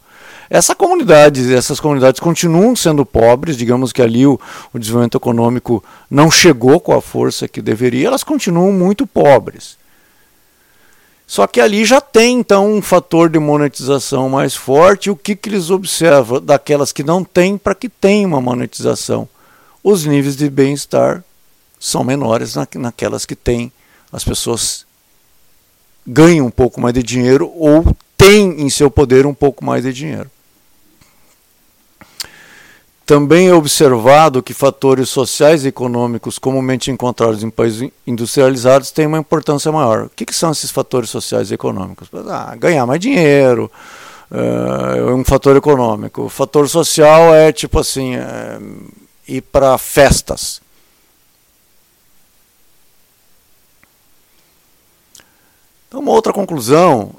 Essa 0.49 0.75
comunidade, 0.75 1.53
essas 1.53 1.79
comunidades 1.81 2.19
continuam 2.19 2.75
sendo 2.75 3.05
pobres, 3.05 3.59
digamos 3.59 3.93
que 3.93 4.01
ali 4.01 4.27
o, 4.27 4.41
o 4.73 4.79
desenvolvimento 4.79 5.19
econômico 5.19 5.85
não 6.11 6.31
chegou 6.31 6.81
com 6.81 6.95
a 6.95 7.03
força 7.03 7.47
que 7.47 7.61
deveria, 7.61 8.07
elas 8.07 8.25
continuam 8.25 8.73
muito 8.73 9.07
pobres. 9.07 9.77
Só 11.27 11.47
que 11.47 11.61
ali 11.61 11.85
já 11.85 12.01
tem 12.01 12.39
então 12.39 12.73
um 12.73 12.81
fator 12.81 13.29
de 13.29 13.39
monetização 13.39 14.31
mais 14.31 14.55
forte. 14.55 15.11
O 15.11 15.17
que, 15.17 15.37
que 15.37 15.51
eles 15.51 15.69
observam 15.69 16.41
daquelas 16.41 16.91
que 16.91 17.03
não 17.03 17.23
têm 17.23 17.59
para 17.59 17.75
que 17.75 17.89
tenham 17.89 18.31
uma 18.31 18.41
monetização? 18.41 19.29
Os 19.89 20.05
níveis 20.05 20.35
de 20.35 20.51
bem-estar 20.51 21.23
são 21.79 22.03
menores 22.03 22.57
na, 22.57 22.67
naquelas 22.75 23.25
que 23.25 23.37
têm. 23.37 23.71
As 24.11 24.25
pessoas 24.25 24.85
ganham 26.05 26.47
um 26.47 26.51
pouco 26.51 26.81
mais 26.81 26.93
de 26.93 27.05
dinheiro 27.05 27.53
ou 27.55 27.97
têm 28.19 28.63
em 28.63 28.69
seu 28.69 28.91
poder 28.91 29.27
um 29.27 29.33
pouco 29.33 29.65
mais 29.65 29.85
de 29.85 29.93
dinheiro. 29.93 30.29
Também 33.07 33.47
é 33.47 33.55
observado 33.55 34.43
que 34.43 34.53
fatores 34.53 35.09
sociais 35.09 35.65
e 35.65 35.69
econômicos 35.69 36.37
comumente 36.37 36.91
encontrados 36.91 37.45
em 37.45 37.49
países 37.49 37.89
industrializados 38.05 38.91
têm 38.91 39.07
uma 39.07 39.19
importância 39.19 39.71
maior. 39.71 40.07
O 40.07 40.11
que, 40.11 40.27
que 40.27 40.35
são 40.35 40.51
esses 40.51 40.73
fatores 40.73 41.11
sociais 41.11 41.53
e 41.53 41.55
econômicos? 41.55 42.09
Ah, 42.29 42.57
ganhar 42.57 42.87
mais 42.87 42.99
dinheiro 42.99 43.71
é 44.33 45.13
um 45.13 45.25
fator 45.25 45.55
econômico. 45.55 46.23
O 46.23 46.29
fator 46.29 46.69
social 46.69 47.33
é 47.33 47.53
tipo 47.53 47.79
assim, 47.79 48.17
é, 48.17 48.59
ir 49.27 49.43
para 49.43 49.77
festas. 49.79 50.61
Então, 55.89 56.01
uma 56.01 56.13
outra 56.13 56.33
conclusão 56.33 57.15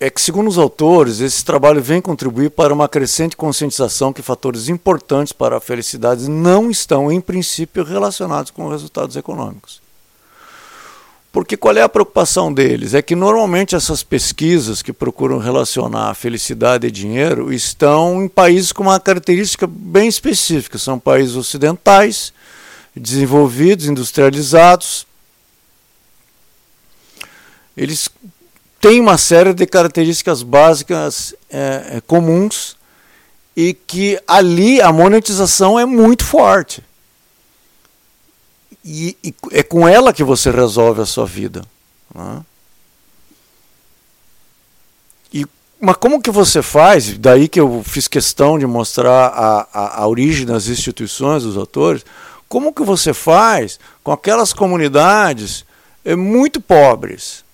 é 0.00 0.08
que, 0.08 0.20
segundo 0.20 0.48
os 0.48 0.58
autores, 0.58 1.20
esse 1.20 1.44
trabalho 1.44 1.82
vem 1.82 2.00
contribuir 2.00 2.50
para 2.50 2.72
uma 2.72 2.88
crescente 2.88 3.36
conscientização 3.36 4.12
que 4.12 4.22
fatores 4.22 4.68
importantes 4.68 5.32
para 5.32 5.56
a 5.56 5.60
felicidade 5.60 6.28
não 6.28 6.70
estão, 6.70 7.10
em 7.10 7.20
princípio, 7.20 7.82
relacionados 7.82 8.50
com 8.50 8.68
resultados 8.68 9.16
econômicos. 9.16 9.87
Porque 11.30 11.56
qual 11.56 11.76
é 11.76 11.82
a 11.82 11.88
preocupação 11.88 12.52
deles? 12.52 12.94
É 12.94 13.02
que 13.02 13.14
normalmente 13.14 13.74
essas 13.74 14.02
pesquisas 14.02 14.80
que 14.80 14.92
procuram 14.92 15.38
relacionar 15.38 16.14
felicidade 16.14 16.86
e 16.86 16.90
dinheiro 16.90 17.52
estão 17.52 18.22
em 18.24 18.28
países 18.28 18.72
com 18.72 18.84
uma 18.84 18.98
característica 18.98 19.66
bem 19.66 20.08
específica. 20.08 20.78
São 20.78 20.98
países 20.98 21.36
ocidentais, 21.36 22.32
desenvolvidos, 22.96 23.86
industrializados. 23.86 25.06
Eles 27.76 28.08
tem 28.80 29.00
uma 29.00 29.18
série 29.18 29.52
de 29.52 29.66
características 29.66 30.42
básicas 30.42 31.34
é, 31.50 31.96
é, 31.96 32.00
comuns 32.00 32.76
e 33.56 33.74
que 33.74 34.20
ali 34.26 34.80
a 34.80 34.92
monetização 34.92 35.78
é 35.78 35.84
muito 35.84 36.24
forte. 36.24 36.82
E, 38.84 39.16
e 39.22 39.34
é 39.52 39.62
com 39.62 39.86
ela 39.86 40.12
que 40.12 40.24
você 40.24 40.50
resolve 40.50 41.00
a 41.00 41.06
sua 41.06 41.26
vida. 41.26 41.62
Né? 42.14 42.42
E, 45.32 45.46
mas 45.80 45.96
como 45.96 46.22
que 46.22 46.30
você 46.30 46.62
faz? 46.62 47.18
Daí 47.18 47.48
que 47.48 47.60
eu 47.60 47.82
fiz 47.84 48.08
questão 48.08 48.58
de 48.58 48.66
mostrar 48.66 49.26
a, 49.26 49.68
a, 49.72 50.02
a 50.02 50.08
origem 50.08 50.46
das 50.46 50.68
instituições, 50.68 51.42
dos 51.42 51.56
autores. 51.56 52.04
Como 52.48 52.72
que 52.72 52.82
você 52.82 53.12
faz 53.12 53.78
com 54.02 54.10
aquelas 54.10 54.52
comunidades 54.52 55.64
é, 56.04 56.16
muito 56.16 56.60
pobres? 56.60 57.44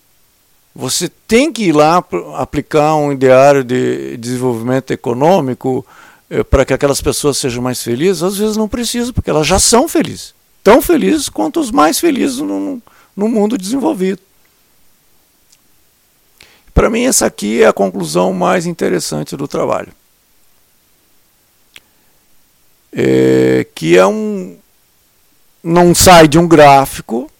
Você 0.74 1.08
tem 1.08 1.52
que 1.52 1.64
ir 1.64 1.72
lá 1.72 2.04
aplicar 2.36 2.96
um 2.96 3.12
ideário 3.12 3.62
de 3.62 4.16
desenvolvimento 4.16 4.92
econômico 4.92 5.86
eh, 6.28 6.42
para 6.42 6.64
que 6.64 6.74
aquelas 6.74 7.00
pessoas 7.00 7.38
sejam 7.38 7.62
mais 7.62 7.80
felizes? 7.80 8.24
Às 8.24 8.38
vezes 8.38 8.56
não 8.56 8.68
precisa, 8.68 9.12
porque 9.12 9.30
elas 9.30 9.46
já 9.46 9.60
são 9.60 9.86
felizes. 9.88 10.34
Tão 10.64 10.80
felizes 10.80 11.28
quanto 11.28 11.60
os 11.60 11.70
mais 11.70 12.00
felizes 12.00 12.38
no, 12.38 12.82
no 13.14 13.28
mundo 13.28 13.58
desenvolvido. 13.58 14.20
Para 16.72 16.88
mim, 16.88 17.04
essa 17.04 17.26
aqui 17.26 17.62
é 17.62 17.66
a 17.66 17.72
conclusão 17.72 18.32
mais 18.32 18.64
interessante 18.64 19.36
do 19.36 19.46
trabalho. 19.46 19.92
É, 22.90 23.66
que 23.74 23.96
é 23.96 24.06
um, 24.06 24.56
não 25.62 25.94
sai 25.94 26.26
de 26.26 26.38
um 26.38 26.48
gráfico, 26.48 27.30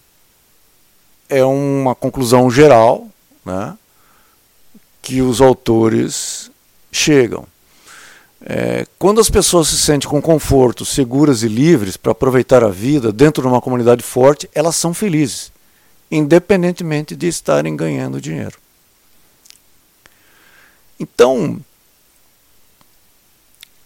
é 1.26 1.42
uma 1.44 1.94
conclusão 1.94 2.50
geral 2.50 3.08
né, 3.42 3.74
que 5.00 5.22
os 5.22 5.40
autores 5.40 6.50
chegam. 6.92 7.46
É, 8.46 8.86
quando 8.98 9.22
as 9.22 9.30
pessoas 9.30 9.68
se 9.68 9.78
sentem 9.78 10.08
com 10.08 10.20
conforto, 10.20 10.84
seguras 10.84 11.42
e 11.42 11.48
livres 11.48 11.96
para 11.96 12.12
aproveitar 12.12 12.62
a 12.62 12.68
vida 12.68 13.10
dentro 13.10 13.42
de 13.42 13.48
uma 13.48 13.60
comunidade 13.60 14.02
forte, 14.02 14.50
elas 14.54 14.76
são 14.76 14.92
felizes, 14.92 15.50
independentemente 16.10 17.16
de 17.16 17.26
estarem 17.26 17.74
ganhando 17.74 18.20
dinheiro. 18.20 18.58
Então, 21.00 21.58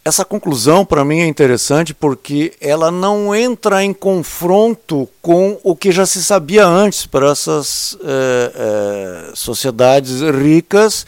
essa 0.04 0.24
conclusão 0.24 0.84
para 0.84 1.04
mim 1.04 1.20
é 1.20 1.26
interessante 1.26 1.94
porque 1.94 2.54
ela 2.60 2.90
não 2.90 3.32
entra 3.32 3.84
em 3.84 3.94
confronto 3.94 5.08
com 5.22 5.60
o 5.62 5.76
que 5.76 5.92
já 5.92 6.04
se 6.04 6.24
sabia 6.24 6.66
antes 6.66 7.06
para 7.06 7.30
essas 7.30 7.96
é, 8.02 9.30
é, 9.30 9.36
sociedades 9.36 10.20
ricas 10.20 11.06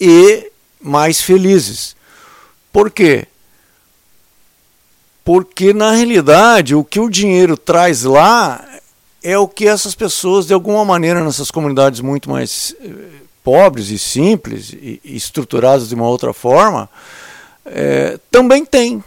e 0.00 0.50
mais 0.80 1.20
felizes. 1.20 1.99
Por 2.72 2.90
quê? 2.90 3.26
Porque 5.24 5.72
na 5.72 5.92
realidade 5.92 6.74
o 6.74 6.84
que 6.84 7.00
o 7.00 7.10
dinheiro 7.10 7.56
traz 7.56 8.02
lá 8.04 8.64
é 9.22 9.36
o 9.38 9.46
que 9.46 9.66
essas 9.66 9.94
pessoas, 9.94 10.46
de 10.46 10.54
alguma 10.54 10.84
maneira, 10.84 11.22
nessas 11.22 11.50
comunidades 11.50 12.00
muito 12.00 12.30
mais 12.30 12.74
eh, 12.80 13.20
pobres 13.44 13.90
e 13.90 13.98
simples 13.98 14.72
e 14.72 15.00
estruturadas 15.04 15.88
de 15.88 15.94
uma 15.94 16.08
outra 16.08 16.32
forma, 16.32 16.88
é, 17.64 18.18
também 18.30 18.64
têm. 18.64 19.02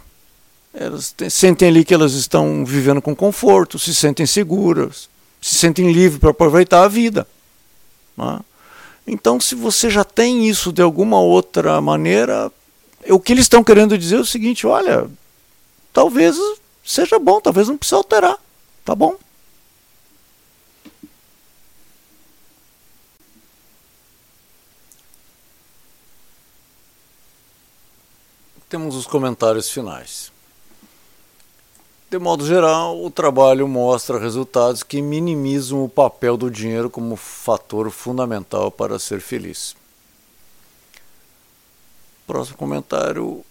Elas 0.72 1.14
sentem 1.30 1.68
ali 1.68 1.84
que 1.84 1.94
elas 1.94 2.14
estão 2.14 2.64
vivendo 2.64 3.00
com 3.00 3.14
conforto, 3.14 3.78
se 3.78 3.94
sentem 3.94 4.26
seguras, 4.26 5.08
se 5.40 5.54
sentem 5.54 5.92
livres 5.92 6.20
para 6.20 6.30
aproveitar 6.30 6.82
a 6.82 6.88
vida. 6.88 7.26
Né? 8.16 8.40
Então, 9.06 9.38
se 9.38 9.54
você 9.54 9.88
já 9.88 10.02
tem 10.02 10.48
isso 10.48 10.72
de 10.72 10.82
alguma 10.82 11.20
outra 11.20 11.80
maneira, 11.80 12.50
o 13.10 13.20
que 13.20 13.32
eles 13.32 13.44
estão 13.44 13.64
querendo 13.64 13.96
dizer 13.98 14.16
é 14.16 14.20
o 14.20 14.26
seguinte: 14.26 14.66
olha, 14.66 15.08
talvez 15.92 16.36
seja 16.84 17.18
bom, 17.18 17.40
talvez 17.40 17.68
não 17.68 17.76
precise 17.76 17.94
alterar, 17.96 18.38
tá 18.84 18.94
bom? 18.94 19.16
Temos 28.68 28.96
os 28.96 29.06
comentários 29.06 29.70
finais. 29.70 30.32
De 32.10 32.18
modo 32.18 32.46
geral, 32.46 33.04
o 33.04 33.10
trabalho 33.10 33.66
mostra 33.66 34.18
resultados 34.18 34.82
que 34.82 35.02
minimizam 35.02 35.84
o 35.84 35.88
papel 35.88 36.36
do 36.36 36.50
dinheiro 36.50 36.88
como 36.88 37.16
fator 37.16 37.90
fundamental 37.90 38.70
para 38.70 38.98
ser 38.98 39.20
feliz. 39.20 39.74
Próximo 42.26 42.56
comentário. 42.56 43.44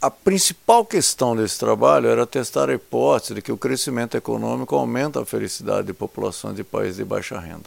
A 0.00 0.10
principal 0.10 0.84
questão 0.84 1.34
desse 1.34 1.58
trabalho 1.58 2.08
era 2.08 2.26
testar 2.26 2.68
a 2.68 2.74
hipótese 2.74 3.34
de 3.34 3.42
que 3.42 3.50
o 3.50 3.56
crescimento 3.56 4.16
econômico 4.16 4.76
aumenta 4.76 5.20
a 5.20 5.26
felicidade 5.26 5.86
de 5.86 5.94
populações 5.94 6.54
de 6.54 6.62
países 6.62 6.98
de 6.98 7.04
baixa 7.04 7.38
renda. 7.38 7.64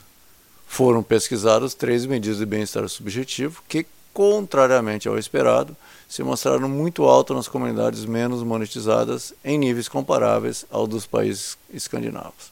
Foram 0.67 1.01
pesquisadas 1.01 1.73
três 1.73 2.05
medidas 2.05 2.37
de 2.37 2.45
bem-estar 2.45 2.87
subjetivo 2.87 3.63
que, 3.67 3.85
contrariamente 4.13 5.07
ao 5.09 5.17
esperado, 5.17 5.75
se 6.07 6.21
mostraram 6.21 6.69
muito 6.69 7.03
altas 7.03 7.35
nas 7.35 7.47
comunidades 7.47 8.05
menos 8.05 8.43
monetizadas 8.43 9.33
em 9.43 9.57
níveis 9.57 9.89
comparáveis 9.89 10.65
ao 10.69 10.85
dos 10.85 11.07
países 11.07 11.57
escandinavos. 11.73 12.51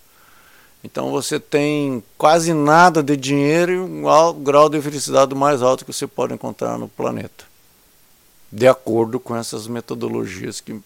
Então 0.84 1.12
você 1.12 1.40
tem 1.40 2.04
quase 2.18 2.52
nada 2.52 3.04
de 3.04 3.16
dinheiro 3.16 3.72
e 3.72 3.80
um 3.80 4.04
grau 4.44 4.70
de 4.70 4.82
felicidade 4.82 5.36
mais 5.36 5.62
alto 5.62 5.86
que 5.86 5.94
você 5.94 6.08
pode 6.08 6.34
encontrar 6.34 6.78
no 6.78 6.88
planeta 6.88 7.49
de 8.52 8.68
acordo 8.68 9.20
com 9.20 9.36
essas 9.36 9.68
metodologias 9.68 10.60
que 10.60 10.80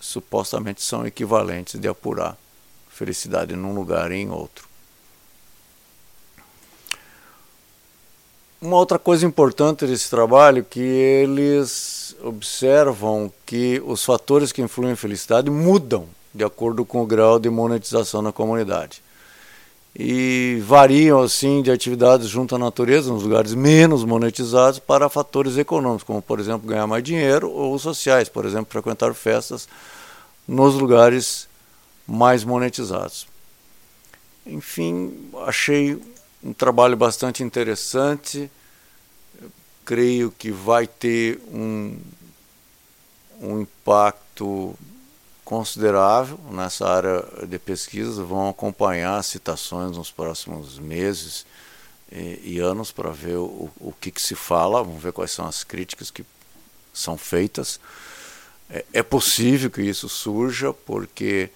supostamente 0.00 0.82
são 0.82 1.06
equivalentes 1.06 1.80
de 1.80 1.88
apurar 1.88 2.36
felicidade 2.90 3.54
num 3.56 3.74
lugar 3.74 4.10
e 4.12 4.16
em 4.16 4.30
outro. 4.30 4.66
Uma 8.60 8.76
outra 8.76 8.98
coisa 8.98 9.26
importante 9.26 9.86
desse 9.86 10.08
trabalho 10.08 10.60
é 10.60 10.62
que 10.68 10.80
eles 10.80 12.16
observam 12.22 13.30
que 13.44 13.82
os 13.84 14.04
fatores 14.04 14.50
que 14.50 14.62
influem 14.62 14.92
a 14.92 14.96
felicidade 14.96 15.50
mudam 15.50 16.08
de 16.34 16.42
acordo 16.42 16.84
com 16.84 17.02
o 17.02 17.06
grau 17.06 17.38
de 17.38 17.50
monetização 17.50 18.22
na 18.22 18.32
comunidade 18.32 19.02
e 19.98 20.62
variam 20.66 21.22
assim 21.22 21.62
de 21.62 21.70
atividades 21.70 22.28
junto 22.28 22.54
à 22.54 22.58
natureza, 22.58 23.10
nos 23.10 23.22
lugares 23.22 23.54
menos 23.54 24.04
monetizados, 24.04 24.78
para 24.78 25.08
fatores 25.08 25.56
econômicos, 25.56 26.02
como 26.02 26.20
por 26.20 26.38
exemplo 26.38 26.68
ganhar 26.68 26.86
mais 26.86 27.02
dinheiro, 27.02 27.50
ou 27.50 27.78
sociais, 27.78 28.28
por 28.28 28.44
exemplo, 28.44 28.66
frequentar 28.70 29.14
festas 29.14 29.66
nos 30.46 30.74
lugares 30.74 31.48
mais 32.06 32.44
monetizados. 32.44 33.26
Enfim, 34.44 35.30
achei 35.46 35.98
um 36.44 36.52
trabalho 36.52 36.96
bastante 36.96 37.42
interessante. 37.42 38.50
creio 39.82 40.30
que 40.30 40.50
vai 40.50 40.86
ter 40.86 41.40
um, 41.50 41.96
um 43.40 43.60
impacto 43.62 44.74
considerável 45.46 46.40
nessa 46.50 46.84
área 46.88 47.24
de 47.46 47.56
pesquisa, 47.56 48.24
vão 48.24 48.48
acompanhar 48.48 49.16
as 49.16 49.26
citações 49.26 49.96
nos 49.96 50.10
próximos 50.10 50.76
meses 50.76 51.46
e, 52.10 52.40
e 52.56 52.58
anos 52.58 52.90
para 52.90 53.12
ver 53.12 53.36
o, 53.36 53.70
o 53.78 53.94
que, 54.00 54.10
que, 54.10 54.20
se 54.20 54.34
fala, 54.34 54.82
vamos 54.82 55.00
ver 55.00 55.12
quais 55.12 55.30
são 55.30 55.46
as 55.46 55.62
críticas 55.62 56.10
que 56.10 56.24
são 56.92 57.16
feitas. 57.16 57.78
É, 58.68 58.84
é 58.94 59.02
possível 59.04 59.70
que 59.70 59.82
isso 59.82 60.08
surja, 60.08 60.72
porque 60.72 61.48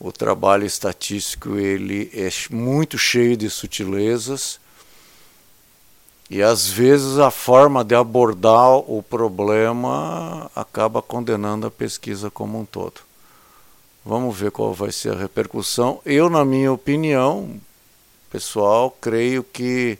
o 0.00 0.10
trabalho 0.10 0.66
estatístico 0.66 1.56
ele 1.56 2.10
é 2.12 2.28
muito 2.52 2.98
cheio 2.98 3.36
de 3.36 3.48
sutilezas 3.48 4.58
e 6.28 6.42
às 6.42 6.66
vezes 6.66 7.16
a 7.18 7.30
forma 7.30 7.84
de 7.84 7.94
abordar 7.94 8.74
o 8.74 9.04
problema 9.08 10.50
acaba 10.52 11.00
condenando 11.00 11.68
a 11.68 11.70
pesquisa 11.70 12.28
como 12.28 12.58
um 12.58 12.64
todo. 12.64 13.08
Vamos 14.04 14.36
ver 14.36 14.50
qual 14.50 14.72
vai 14.72 14.90
ser 14.90 15.12
a 15.12 15.18
repercussão. 15.18 16.00
Eu, 16.04 16.30
na 16.30 16.44
minha 16.44 16.72
opinião, 16.72 17.60
pessoal, 18.30 18.90
creio 19.00 19.44
que 19.44 19.98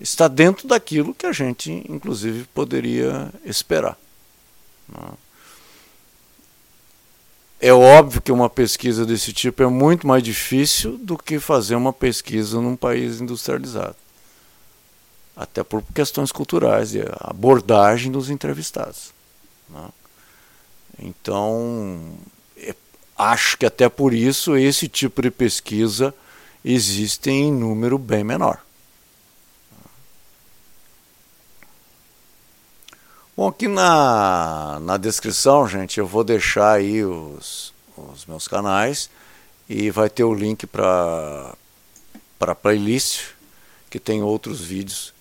está 0.00 0.28
dentro 0.28 0.68
daquilo 0.68 1.14
que 1.14 1.26
a 1.26 1.32
gente, 1.32 1.84
inclusive, 1.88 2.44
poderia 2.54 3.32
esperar. 3.44 3.96
Né? 4.88 5.08
É 7.60 7.72
óbvio 7.72 8.22
que 8.22 8.30
uma 8.30 8.48
pesquisa 8.48 9.04
desse 9.04 9.32
tipo 9.32 9.62
é 9.62 9.66
muito 9.66 10.06
mais 10.06 10.22
difícil 10.22 10.96
do 10.98 11.18
que 11.18 11.40
fazer 11.40 11.74
uma 11.74 11.92
pesquisa 11.92 12.60
num 12.60 12.76
país 12.76 13.20
industrializado. 13.20 13.96
Até 15.34 15.64
por 15.64 15.82
questões 15.94 16.30
culturais 16.30 16.94
e 16.94 17.02
abordagem 17.20 18.12
dos 18.12 18.30
entrevistados. 18.30 19.12
Né? 19.68 19.88
Então, 21.00 22.16
Acho 23.18 23.58
que 23.58 23.66
até 23.66 23.88
por 23.88 24.14
isso 24.14 24.56
esse 24.56 24.86
tipo 24.86 25.20
de 25.20 25.28
pesquisa 25.28 26.14
existe 26.64 27.28
em 27.30 27.52
número 27.52 27.98
bem 27.98 28.22
menor. 28.22 28.62
Bom, 33.36 33.48
aqui 33.48 33.66
na, 33.66 34.78
na 34.80 34.96
descrição, 34.96 35.66
gente, 35.66 35.98
eu 35.98 36.06
vou 36.06 36.22
deixar 36.22 36.74
aí 36.74 37.04
os, 37.04 37.74
os 37.96 38.24
meus 38.24 38.46
canais 38.46 39.10
e 39.68 39.90
vai 39.90 40.08
ter 40.08 40.22
o 40.22 40.32
link 40.34 40.64
para 40.64 41.56
a 42.40 42.54
playlist, 42.54 43.32
que 43.90 43.98
tem 43.98 44.22
outros 44.22 44.60
vídeos 44.60 45.12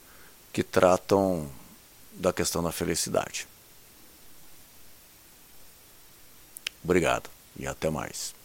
que 0.53 0.61
tratam 0.61 1.49
da 2.13 2.31
questão 2.31 2.61
da 2.61 2.71
felicidade. 2.71 3.47
Obrigado 6.83 7.36
e 7.59 7.67
até 7.67 7.89
mais. 7.89 8.36